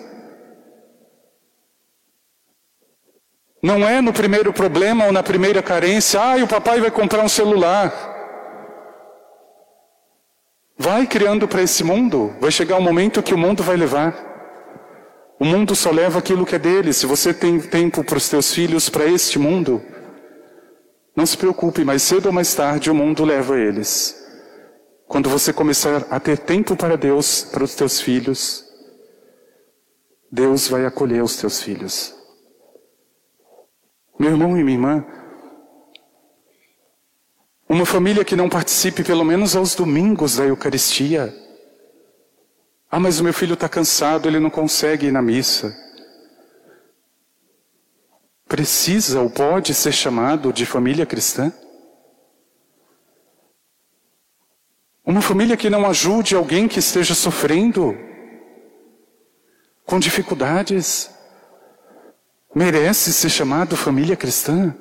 Não 3.66 3.80
é 3.90 4.00
no 4.00 4.14
primeiro 4.14 4.54
problema 4.54 5.08
ou 5.08 5.12
na 5.12 5.24
primeira 5.24 5.64
carência, 5.64 6.22
ah, 6.22 6.36
o 6.36 6.48
papai 6.48 6.80
vai 6.80 6.92
comprar 6.92 7.24
um 7.24 7.28
celular. 7.28 7.92
Vai 10.78 11.08
criando 11.08 11.48
para 11.48 11.64
esse 11.64 11.84
mundo, 11.84 12.32
vai 12.40 12.52
chegar 12.52 12.78
um 12.78 12.82
momento 12.82 13.24
que 13.24 13.34
o 13.34 13.38
mundo 13.40 13.64
vai 13.64 13.76
levar. 13.76 14.14
O 15.40 15.46
mundo 15.46 15.76
só 15.76 15.90
leva 15.90 16.20
aquilo 16.20 16.46
que 16.46 16.54
é 16.54 16.60
dele. 16.60 16.94
Se 16.94 17.08
você 17.08 17.34
tem 17.34 17.60
tempo 17.60 18.04
para 18.04 18.20
os 18.20 18.30
teus 18.30 18.54
filhos, 18.54 18.88
para 18.88 19.08
este 19.08 19.40
mundo, 19.40 19.82
não 21.16 21.26
se 21.26 21.36
preocupe, 21.36 21.84
mais 21.84 22.04
cedo 22.04 22.28
ou 22.28 22.32
mais 22.32 22.54
tarde 22.54 22.92
o 22.92 22.94
mundo 22.94 23.26
leva 23.26 23.58
eles. 23.58 24.16
Quando 25.08 25.28
você 25.28 25.52
começar 25.52 26.06
a 26.12 26.20
ter 26.20 26.38
tempo 26.38 26.76
para 26.76 26.96
Deus, 26.96 27.42
para 27.42 27.64
os 27.64 27.74
teus 27.74 28.00
filhos, 28.00 28.64
Deus 30.32 30.68
vai 30.68 30.86
acolher 30.86 31.24
os 31.24 31.36
teus 31.36 31.64
filhos. 31.64 32.15
Meu 34.18 34.32
irmão 34.32 34.58
e 34.58 34.64
minha 34.64 34.78
irmã, 34.78 35.06
uma 37.68 37.86
família 37.86 38.24
que 38.24 38.36
não 38.36 38.48
participe 38.48 39.04
pelo 39.04 39.26
menos 39.26 39.56
aos 39.56 39.76
domingos 39.76 40.38
da 40.38 40.46
Eucaristia, 40.46 41.34
ah, 42.90 43.00
mas 43.00 43.20
o 43.20 43.24
meu 43.24 43.34
filho 43.34 43.56
está 43.56 43.68
cansado, 43.68 44.28
ele 44.28 44.40
não 44.40 44.50
consegue 44.50 45.08
ir 45.08 45.12
na 45.12 45.22
missa. 45.22 45.76
Precisa 48.48 49.20
ou 49.20 49.30
pode 49.30 49.74
ser 49.74 49.92
chamado 49.92 50.54
de 50.54 50.66
família 50.66 51.06
cristã? 51.06 51.52
Uma 55.04 55.22
família 55.22 55.58
que 55.58 55.70
não 55.70 55.86
ajude 55.86 56.36
alguém 56.36 56.68
que 56.68 56.80
esteja 56.80 57.14
sofrendo, 57.14 57.98
com 59.86 60.00
dificuldades, 60.00 61.15
merece 62.56 63.12
ser 63.12 63.30
chamado 63.30 63.76
família 63.76 64.16
cristã? 64.16 64.74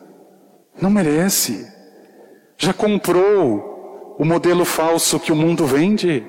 Não 0.80 0.88
merece. 0.88 1.66
Já 2.56 2.72
comprou 2.72 4.16
o 4.16 4.24
modelo 4.24 4.64
falso 4.64 5.18
que 5.18 5.32
o 5.32 5.36
mundo 5.36 5.66
vende? 5.66 6.24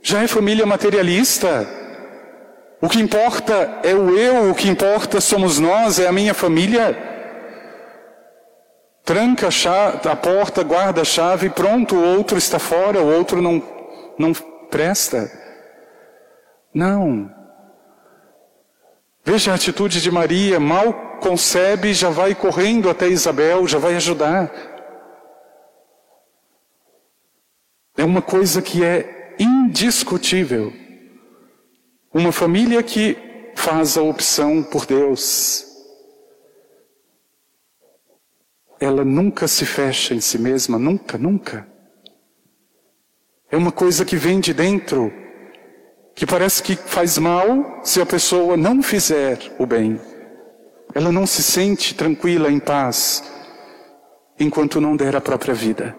Já 0.00 0.22
é 0.22 0.28
família 0.28 0.64
materialista. 0.64 1.68
O 2.80 2.88
que 2.88 3.00
importa 3.00 3.80
é 3.82 3.94
o 3.94 4.16
eu, 4.16 4.50
o 4.50 4.54
que 4.54 4.68
importa 4.68 5.20
somos 5.20 5.58
nós, 5.58 5.98
é 5.98 6.06
a 6.06 6.12
minha 6.12 6.32
família. 6.32 6.96
Tranca 9.04 9.48
a, 9.48 9.50
chave, 9.50 10.08
a 10.08 10.14
porta, 10.14 10.62
guarda 10.62 11.02
a 11.02 11.04
chave, 11.04 11.50
pronto, 11.50 11.96
o 11.96 12.16
outro 12.16 12.38
está 12.38 12.58
fora, 12.60 13.02
o 13.02 13.12
outro 13.12 13.42
não, 13.42 13.62
não 14.16 14.32
presta. 14.70 15.30
Não. 16.72 17.39
Veja 19.24 19.52
a 19.52 19.54
atitude 19.54 20.00
de 20.00 20.10
Maria, 20.10 20.58
mal 20.58 21.18
concebe, 21.20 21.92
já 21.92 22.08
vai 22.10 22.34
correndo 22.34 22.88
até 22.88 23.08
Isabel, 23.08 23.66
já 23.68 23.78
vai 23.78 23.94
ajudar. 23.96 24.50
É 27.96 28.04
uma 28.04 28.22
coisa 28.22 28.62
que 28.62 28.82
é 28.82 29.36
indiscutível. 29.38 30.72
Uma 32.12 32.32
família 32.32 32.82
que 32.82 33.16
faz 33.54 33.96
a 33.96 34.02
opção 34.02 34.62
por 34.62 34.86
Deus. 34.86 35.66
Ela 38.80 39.04
nunca 39.04 39.46
se 39.46 39.66
fecha 39.66 40.14
em 40.14 40.20
si 40.20 40.38
mesma, 40.38 40.78
nunca, 40.78 41.18
nunca. 41.18 41.68
É 43.50 43.56
uma 43.56 43.70
coisa 43.70 44.04
que 44.04 44.16
vem 44.16 44.40
de 44.40 44.54
dentro, 44.54 45.12
que 46.20 46.26
parece 46.26 46.62
que 46.62 46.76
faz 46.76 47.16
mal 47.16 47.80
se 47.82 47.98
a 47.98 48.04
pessoa 48.04 48.54
não 48.54 48.82
fizer 48.82 49.38
o 49.58 49.64
bem. 49.64 49.98
Ela 50.94 51.10
não 51.10 51.26
se 51.26 51.42
sente 51.42 51.94
tranquila, 51.94 52.50
em 52.50 52.60
paz. 52.60 53.24
enquanto 54.38 54.82
não 54.82 54.94
der 54.94 55.16
a 55.16 55.20
própria 55.20 55.54
vida. 55.54 55.96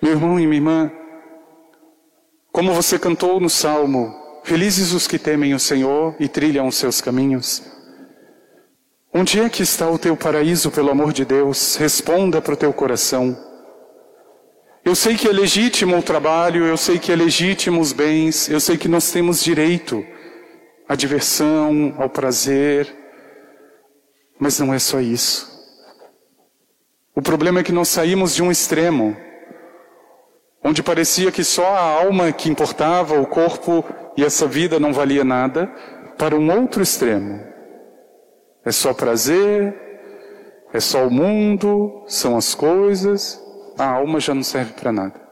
Meu 0.00 0.12
irmão 0.12 0.40
e 0.40 0.46
minha 0.46 0.56
irmã, 0.56 0.90
como 2.50 2.72
você 2.72 2.98
cantou 2.98 3.38
no 3.38 3.50
Salmo, 3.50 4.14
felizes 4.44 4.92
os 4.92 5.06
que 5.06 5.18
temem 5.18 5.52
o 5.52 5.60
Senhor 5.60 6.16
e 6.18 6.26
trilham 6.26 6.68
os 6.68 6.76
seus 6.76 7.02
caminhos. 7.02 7.62
Onde 9.12 9.40
é 9.40 9.48
que 9.50 9.62
está 9.62 9.90
o 9.90 9.98
teu 9.98 10.16
paraíso, 10.16 10.70
pelo 10.70 10.90
amor 10.90 11.12
de 11.12 11.26
Deus? 11.26 11.76
Responda 11.76 12.40
para 12.40 12.54
o 12.54 12.56
teu 12.56 12.72
coração. 12.72 13.47
Eu 14.88 14.94
sei 14.94 15.18
que 15.18 15.28
é 15.28 15.30
legítimo 15.30 15.98
o 15.98 16.02
trabalho, 16.02 16.64
eu 16.64 16.78
sei 16.78 16.98
que 16.98 17.12
é 17.12 17.14
legítimo 17.14 17.78
os 17.78 17.92
bens, 17.92 18.48
eu 18.48 18.58
sei 18.58 18.78
que 18.78 18.88
nós 18.88 19.12
temos 19.12 19.44
direito 19.44 20.02
à 20.88 20.94
diversão, 20.94 21.94
ao 21.98 22.08
prazer, 22.08 22.96
mas 24.40 24.58
não 24.58 24.72
é 24.72 24.78
só 24.78 24.98
isso. 24.98 25.46
O 27.14 27.20
problema 27.20 27.60
é 27.60 27.62
que 27.62 27.70
nós 27.70 27.88
saímos 27.88 28.34
de 28.34 28.42
um 28.42 28.50
extremo, 28.50 29.14
onde 30.64 30.82
parecia 30.82 31.30
que 31.30 31.44
só 31.44 31.66
a 31.66 32.02
alma 32.02 32.32
que 32.32 32.48
importava, 32.48 33.20
o 33.20 33.26
corpo 33.26 33.84
e 34.16 34.24
essa 34.24 34.46
vida 34.46 34.80
não 34.80 34.94
valia 34.94 35.22
nada, 35.22 35.66
para 36.16 36.34
um 36.34 36.50
outro 36.50 36.82
extremo. 36.82 37.38
É 38.64 38.72
só 38.72 38.94
prazer, 38.94 39.78
é 40.72 40.80
só 40.80 41.06
o 41.06 41.10
mundo, 41.10 42.04
são 42.06 42.38
as 42.38 42.54
coisas, 42.54 43.46
a 43.78 43.86
alma 43.86 44.18
já 44.18 44.34
não 44.34 44.42
serve 44.42 44.72
para 44.72 44.92
nada. 44.92 45.28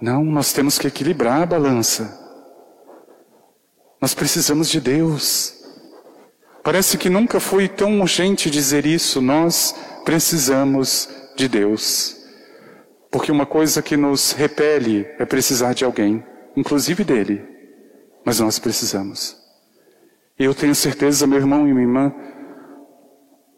Não, 0.00 0.24
nós 0.24 0.52
temos 0.52 0.78
que 0.78 0.86
equilibrar 0.86 1.42
a 1.42 1.46
balança. 1.46 2.26
Nós 4.00 4.12
precisamos 4.12 4.68
de 4.68 4.80
Deus. 4.80 5.54
Parece 6.62 6.98
que 6.98 7.08
nunca 7.08 7.38
foi 7.38 7.68
tão 7.68 8.00
urgente 8.00 8.50
dizer 8.50 8.84
isso. 8.84 9.22
Nós 9.22 9.74
precisamos 10.04 11.08
de 11.36 11.48
Deus. 11.48 12.16
Porque 13.10 13.30
uma 13.30 13.46
coisa 13.46 13.80
que 13.80 13.96
nos 13.96 14.32
repele 14.32 15.06
é 15.18 15.24
precisar 15.24 15.72
de 15.72 15.84
alguém, 15.84 16.24
inclusive 16.56 17.04
dele. 17.04 17.42
Mas 18.24 18.40
nós 18.40 18.58
precisamos. 18.58 19.36
E 20.38 20.44
eu 20.44 20.54
tenho 20.54 20.74
certeza, 20.74 21.26
meu 21.26 21.38
irmão 21.38 21.66
e 21.66 21.72
minha 21.72 21.86
irmã, 21.86 22.12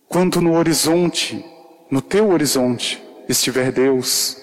quando 0.09 0.40
no 0.40 0.55
horizonte, 0.55 1.44
no 1.90 2.01
teu 2.01 2.29
horizonte, 2.31 3.03
estiver 3.29 3.71
Deus, 3.71 4.37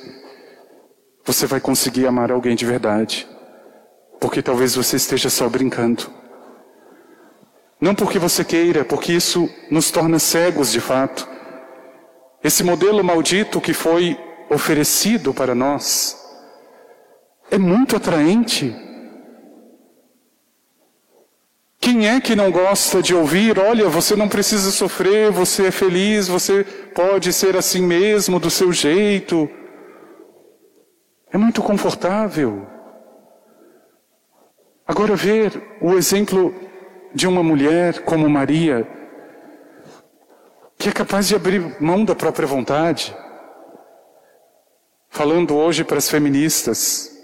você 1.25 1.47
vai 1.47 1.59
conseguir 1.59 2.05
amar 2.05 2.31
alguém 2.31 2.55
de 2.55 2.65
verdade. 2.65 3.27
Porque 4.19 4.41
talvez 4.41 4.75
você 4.75 4.95
esteja 4.95 5.29
só 5.29 5.49
brincando. 5.49 6.09
Não 7.81 7.93
porque 7.93 8.17
você 8.17 8.43
queira, 8.43 8.85
porque 8.85 9.11
isso 9.11 9.49
nos 9.69 9.91
torna 9.91 10.19
cegos 10.19 10.71
de 10.71 10.79
fato. 10.79 11.27
Esse 12.43 12.63
modelo 12.63 13.03
maldito 13.03 13.59
que 13.59 13.73
foi 13.73 14.17
oferecido 14.49 15.33
para 15.33 15.55
nós 15.55 16.15
é 17.49 17.57
muito 17.57 17.95
atraente. 17.95 18.84
Quem 21.85 22.09
é 22.09 22.19
que 22.19 22.35
não 22.35 22.49
gosta 22.49 22.99
de 22.99 23.13
ouvir, 23.13 23.59
olha, 23.59 23.87
você 23.87 24.15
não 24.15 24.27
precisa 24.27 24.71
sofrer, 24.71 25.29
você 25.29 25.67
é 25.67 25.71
feliz, 25.71 26.27
você 26.27 26.63
pode 26.95 27.31
ser 27.31 27.55
assim 27.55 27.83
mesmo, 27.83 28.39
do 28.39 28.49
seu 28.49 28.73
jeito. 28.73 29.47
É 31.31 31.37
muito 31.37 31.61
confortável. 31.61 32.65
Agora, 34.87 35.15
ver 35.15 35.77
o 35.79 35.93
exemplo 35.93 36.55
de 37.13 37.27
uma 37.27 37.43
mulher 37.43 37.99
como 37.99 38.27
Maria, 38.27 38.87
que 40.79 40.89
é 40.89 40.91
capaz 40.91 41.27
de 41.27 41.35
abrir 41.35 41.79
mão 41.79 42.03
da 42.03 42.15
própria 42.15 42.47
vontade, 42.47 43.15
falando 45.07 45.55
hoje 45.55 45.83
para 45.83 45.99
as 45.99 46.09
feministas, 46.09 47.15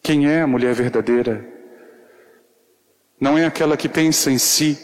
quem 0.00 0.30
é 0.30 0.42
a 0.42 0.46
mulher 0.46 0.74
verdadeira? 0.74 1.60
Não 3.22 3.38
é 3.38 3.46
aquela 3.46 3.76
que 3.76 3.88
pensa 3.88 4.30
em 4.30 4.36
si, 4.36 4.78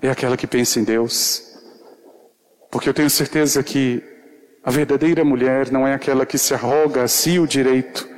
é 0.00 0.08
aquela 0.08 0.36
que 0.36 0.46
pensa 0.46 0.80
em 0.80 0.84
Deus. 0.84 1.42
Porque 2.70 2.88
eu 2.88 2.94
tenho 2.94 3.10
certeza 3.10 3.62
que 3.62 4.02
a 4.64 4.70
verdadeira 4.70 5.24
mulher 5.24 5.70
não 5.70 5.86
é 5.86 5.92
aquela 5.92 6.24
que 6.24 6.38
se 6.38 6.54
arroga 6.54 7.02
a 7.02 7.08
si 7.08 7.38
o 7.38 7.46
direito 7.46 8.08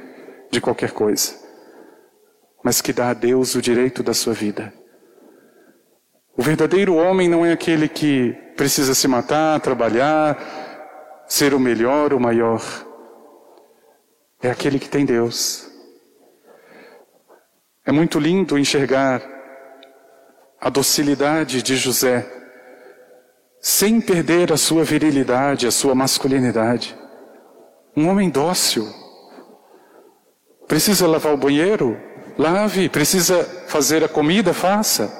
de 0.52 0.60
qualquer 0.60 0.92
coisa 0.92 1.42
mas 2.64 2.80
que 2.80 2.94
dá 2.94 3.10
a 3.10 3.14
Deus 3.14 3.54
o 3.54 3.60
direito 3.60 4.02
da 4.02 4.14
sua 4.14 4.32
vida. 4.32 4.72
O 6.34 6.42
verdadeiro 6.42 6.94
homem 6.94 7.28
não 7.28 7.44
é 7.44 7.52
aquele 7.52 7.86
que 7.86 8.32
precisa 8.56 8.94
se 8.94 9.06
matar, 9.06 9.60
trabalhar, 9.60 11.22
ser 11.28 11.52
o 11.52 11.60
melhor, 11.60 12.14
o 12.14 12.18
maior. 12.18 12.62
É 14.42 14.50
aquele 14.50 14.78
que 14.78 14.88
tem 14.88 15.04
Deus. 15.04 15.70
É 17.86 17.92
muito 17.92 18.18
lindo 18.18 18.58
enxergar 18.58 19.22
a 20.58 20.70
docilidade 20.70 21.62
de 21.62 21.76
José, 21.76 22.26
sem 23.60 24.00
perder 24.00 24.50
a 24.50 24.56
sua 24.56 24.84
virilidade, 24.84 25.66
a 25.66 25.70
sua 25.70 25.94
masculinidade. 25.94 26.96
Um 27.94 28.08
homem 28.08 28.30
dócil. 28.30 28.88
Precisa 30.66 31.06
lavar 31.06 31.34
o 31.34 31.36
banheiro? 31.36 32.00
Lave, 32.38 32.88
precisa 32.88 33.44
fazer 33.68 34.02
a 34.02 34.08
comida, 34.08 34.54
faça. 34.54 35.12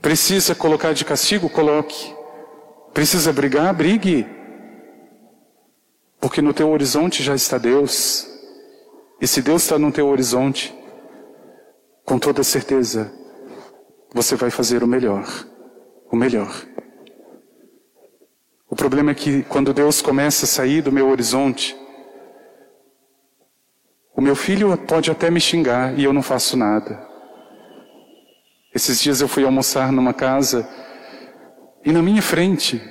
Precisa 0.00 0.54
colocar 0.54 0.94
de 0.94 1.04
castigo, 1.04 1.50
coloque. 1.50 2.14
Precisa 2.94 3.30
brigar, 3.30 3.74
brigue. 3.74 4.26
Porque 6.18 6.40
no 6.40 6.54
teu 6.54 6.70
horizonte 6.70 7.22
já 7.22 7.34
está 7.34 7.58
Deus. 7.58 8.26
E 9.20 9.26
se 9.26 9.42
Deus 9.42 9.62
está 9.62 9.78
no 9.78 9.92
teu 9.92 10.06
horizonte, 10.08 10.77
com 12.08 12.18
toda 12.18 12.42
certeza, 12.42 13.12
você 14.14 14.34
vai 14.34 14.50
fazer 14.50 14.82
o 14.82 14.86
melhor. 14.86 15.28
O 16.10 16.16
melhor. 16.16 16.50
O 18.66 18.74
problema 18.74 19.10
é 19.10 19.14
que 19.14 19.42
quando 19.42 19.74
Deus 19.74 20.00
começa 20.00 20.46
a 20.46 20.48
sair 20.48 20.80
do 20.80 20.90
meu 20.90 21.10
horizonte, 21.10 21.76
o 24.16 24.22
meu 24.22 24.34
filho 24.34 24.74
pode 24.78 25.10
até 25.10 25.30
me 25.30 25.38
xingar 25.38 25.98
e 25.98 26.04
eu 26.04 26.14
não 26.14 26.22
faço 26.22 26.56
nada. 26.56 27.06
Esses 28.74 29.02
dias 29.02 29.20
eu 29.20 29.28
fui 29.28 29.44
almoçar 29.44 29.92
numa 29.92 30.14
casa 30.14 30.66
e 31.84 31.92
na 31.92 32.00
minha 32.00 32.22
frente, 32.22 32.82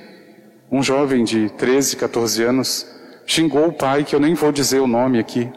um 0.70 0.80
jovem 0.80 1.24
de 1.24 1.50
13, 1.50 1.96
14 1.96 2.44
anos 2.44 2.86
xingou 3.26 3.66
o 3.66 3.72
pai, 3.72 4.04
que 4.04 4.14
eu 4.14 4.20
nem 4.20 4.34
vou 4.34 4.52
dizer 4.52 4.78
o 4.78 4.86
nome 4.86 5.18
aqui, 5.18 5.50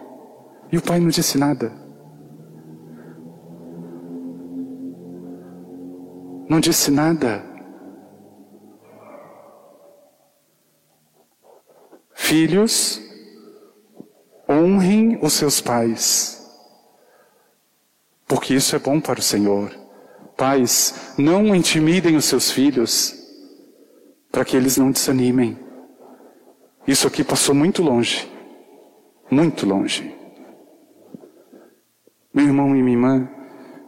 e 0.72 0.80
o 0.80 0.82
pai 0.82 1.00
não 1.00 1.10
disse 1.10 1.38
nada. 1.38 1.91
Não 6.52 6.60
disse 6.60 6.92
nada. 6.92 7.42
Filhos 12.14 13.00
Honrem 14.50 15.18
os 15.22 15.32
seus 15.32 15.62
pais, 15.62 16.46
porque 18.28 18.54
isso 18.54 18.76
é 18.76 18.80
bom 18.80 19.00
para 19.00 19.22
o 19.22 19.24
Senhor. 19.24 19.74
Pais, 20.36 21.14
não 21.18 21.56
intimidem 21.56 22.18
os 22.18 22.26
seus 22.26 22.52
filhos, 22.52 23.16
para 24.30 24.44
que 24.44 24.58
eles 24.58 24.76
não 24.76 24.92
desanimem. 24.92 25.58
Isso 26.86 27.08
aqui 27.08 27.24
passou 27.24 27.56
muito 27.56 27.82
longe, 27.82 28.30
muito 29.30 29.66
longe. 29.66 30.14
Meu 32.34 32.46
irmão 32.46 32.76
e 32.76 32.84
minha 32.84 32.98
irmã, 32.98 33.41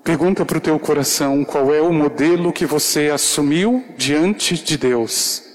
pergunta 0.03 0.45
para 0.45 0.57
o 0.57 0.61
teu 0.61 0.77
coração 0.79 1.45
qual 1.45 1.73
é 1.73 1.81
o 1.81 1.93
modelo 1.93 2.51
que 2.51 2.65
você 2.65 3.09
assumiu 3.09 3.83
diante 3.97 4.55
de 4.55 4.77
Deus 4.77 5.53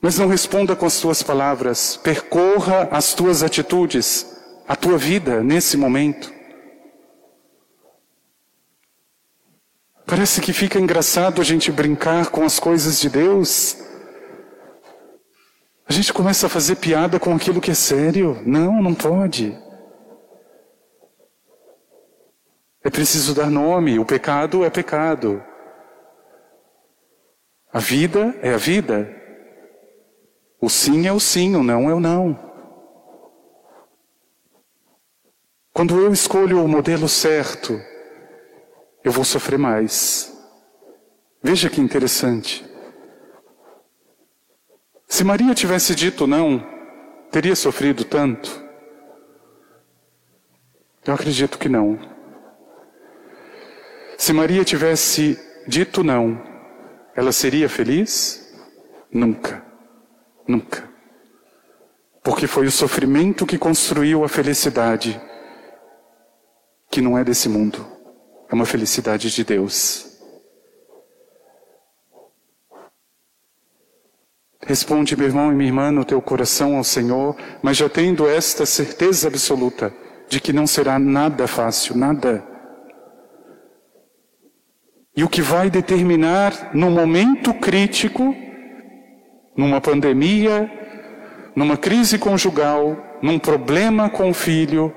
mas 0.00 0.18
não 0.18 0.28
responda 0.28 0.76
com 0.76 0.86
as 0.86 1.00
tuas 1.00 1.22
palavras, 1.22 1.96
percorra 1.96 2.88
as 2.90 3.14
tuas 3.14 3.42
atitudes, 3.42 4.26
a 4.66 4.76
tua 4.76 4.96
vida 4.96 5.42
nesse 5.42 5.76
momento. 5.76 6.32
Parece 10.06 10.40
que 10.40 10.52
fica 10.52 10.78
engraçado 10.78 11.40
a 11.40 11.44
gente 11.44 11.70
brincar 11.70 12.30
com 12.30 12.44
as 12.44 12.58
coisas 12.58 12.98
de 13.00 13.10
Deus. 13.10 13.76
A 15.86 15.92
gente 15.92 16.12
começa 16.12 16.46
a 16.46 16.50
fazer 16.50 16.76
piada 16.76 17.18
com 17.18 17.34
aquilo 17.34 17.60
que 17.60 17.70
é 17.70 17.74
sério. 17.74 18.40
Não, 18.46 18.80
não 18.80 18.94
pode. 18.94 19.54
É 22.82 22.87
preciso 22.98 23.32
dar 23.32 23.48
nome. 23.48 23.96
O 24.00 24.04
pecado 24.04 24.64
é 24.64 24.70
pecado. 24.70 25.40
A 27.72 27.78
vida 27.78 28.36
é 28.42 28.52
a 28.52 28.56
vida. 28.56 29.08
O 30.60 30.68
sim 30.68 31.06
é 31.06 31.12
o 31.12 31.20
sim, 31.20 31.54
o 31.54 31.62
não 31.62 31.88
é 31.88 31.94
o 31.94 32.00
não. 32.00 32.36
Quando 35.72 35.96
eu 36.00 36.12
escolho 36.12 36.60
o 36.60 36.66
modelo 36.66 37.08
certo, 37.08 37.80
eu 39.04 39.12
vou 39.12 39.24
sofrer 39.24 39.60
mais. 39.60 40.36
Veja 41.40 41.70
que 41.70 41.80
interessante. 41.80 42.68
Se 45.06 45.22
Maria 45.22 45.54
tivesse 45.54 45.94
dito 45.94 46.26
não, 46.26 46.66
teria 47.30 47.54
sofrido 47.54 48.02
tanto? 48.04 48.60
Eu 51.06 51.14
acredito 51.14 51.60
que 51.60 51.68
não. 51.68 52.07
Se 54.18 54.32
Maria 54.32 54.64
tivesse 54.64 55.38
dito 55.66 56.02
não, 56.02 56.42
ela 57.14 57.30
seria 57.30 57.68
feliz? 57.68 58.52
Nunca. 59.12 59.64
Nunca. 60.46 60.90
Porque 62.22 62.48
foi 62.48 62.66
o 62.66 62.70
sofrimento 62.70 63.46
que 63.46 63.56
construiu 63.56 64.24
a 64.24 64.28
felicidade, 64.28 65.18
que 66.90 67.00
não 67.00 67.16
é 67.16 67.22
desse 67.22 67.48
mundo, 67.48 67.86
é 68.50 68.54
uma 68.54 68.66
felicidade 68.66 69.30
de 69.30 69.44
Deus. 69.44 70.18
Responde, 74.66 75.16
meu 75.16 75.28
irmão 75.28 75.52
e 75.52 75.54
minha 75.54 75.68
irmã, 75.68 75.92
no 75.92 76.04
teu 76.04 76.20
coração 76.20 76.76
ao 76.76 76.84
Senhor, 76.84 77.36
mas 77.62 77.76
já 77.76 77.88
tendo 77.88 78.28
esta 78.28 78.66
certeza 78.66 79.28
absoluta 79.28 79.94
de 80.28 80.40
que 80.40 80.52
não 80.52 80.66
será 80.66 80.98
nada 80.98 81.46
fácil, 81.46 81.96
nada. 81.96 82.44
E 85.18 85.24
o 85.24 85.28
que 85.28 85.42
vai 85.42 85.68
determinar 85.68 86.72
no 86.72 86.92
momento 86.92 87.52
crítico, 87.52 88.36
numa 89.56 89.80
pandemia, 89.80 90.70
numa 91.56 91.76
crise 91.76 92.20
conjugal, 92.20 92.96
num 93.20 93.36
problema 93.36 94.08
com 94.08 94.30
o 94.30 94.32
filho, 94.32 94.94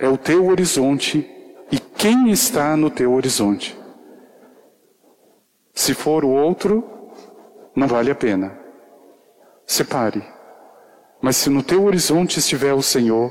é 0.00 0.08
o 0.08 0.18
teu 0.18 0.48
horizonte 0.48 1.30
e 1.70 1.78
quem 1.78 2.32
está 2.32 2.76
no 2.76 2.90
teu 2.90 3.12
horizonte. 3.12 3.78
Se 5.72 5.94
for 5.94 6.24
o 6.24 6.30
outro, 6.30 6.84
não 7.76 7.86
vale 7.86 8.10
a 8.10 8.16
pena. 8.16 8.58
Separe. 9.64 10.24
Mas 11.22 11.36
se 11.36 11.48
no 11.48 11.62
teu 11.62 11.84
horizonte 11.84 12.40
estiver 12.40 12.72
o 12.72 12.82
Senhor, 12.82 13.30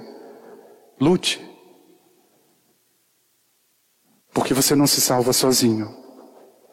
lute. 0.98 1.46
Porque 4.38 4.54
você 4.54 4.76
não 4.76 4.86
se 4.86 5.02
salva 5.02 5.34
sozinho. 5.34 5.92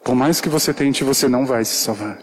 Por 0.03 0.13
mais 0.13 0.39
que 0.39 0.47
você 0.47 0.71
tente, 0.71 1.03
você 1.03 1.27
não 1.27 1.47
vai 1.47 1.65
se 1.65 1.73
salvar. 1.73 2.21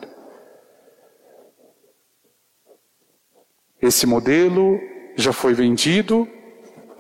Esse 3.81 4.07
modelo 4.07 4.79
já 5.17 5.33
foi 5.33 5.53
vendido, 5.53 6.29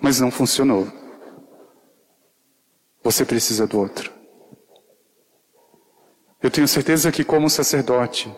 mas 0.02 0.18
não 0.18 0.28
funcionou. 0.28 0.88
Você 3.04 3.24
precisa 3.24 3.64
do 3.64 3.78
outro. 3.78 4.12
Eu 6.42 6.50
tenho 6.50 6.66
certeza 6.66 7.12
que, 7.12 7.22
como 7.22 7.48
sacerdote, 7.48 8.28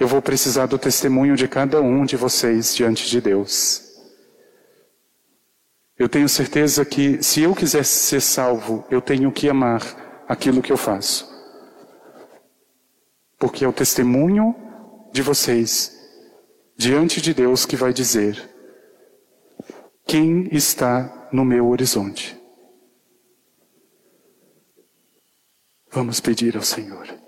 eu 0.00 0.08
vou 0.08 0.22
precisar 0.22 0.64
do 0.64 0.78
testemunho 0.78 1.36
de 1.36 1.46
cada 1.46 1.82
um 1.82 2.06
de 2.06 2.16
vocês 2.16 2.74
diante 2.74 3.10
de 3.10 3.20
Deus. 3.20 3.85
Eu 5.98 6.08
tenho 6.08 6.28
certeza 6.28 6.84
que, 6.84 7.22
se 7.22 7.42
eu 7.42 7.54
quiser 7.54 7.84
ser 7.84 8.20
salvo, 8.20 8.84
eu 8.90 9.00
tenho 9.00 9.32
que 9.32 9.48
amar 9.48 9.80
aquilo 10.28 10.60
que 10.60 10.70
eu 10.70 10.76
faço. 10.76 11.26
Porque 13.38 13.64
é 13.64 13.68
o 13.68 13.72
testemunho 13.72 14.54
de 15.12 15.22
vocês 15.22 15.92
diante 16.76 17.20
de 17.20 17.32
Deus 17.32 17.64
que 17.64 17.76
vai 17.76 17.92
dizer 17.92 18.50
quem 20.06 20.48
está 20.54 21.28
no 21.32 21.44
meu 21.44 21.68
horizonte. 21.68 22.38
Vamos 25.90 26.20
pedir 26.20 26.56
ao 26.56 26.62
Senhor. 26.62 27.25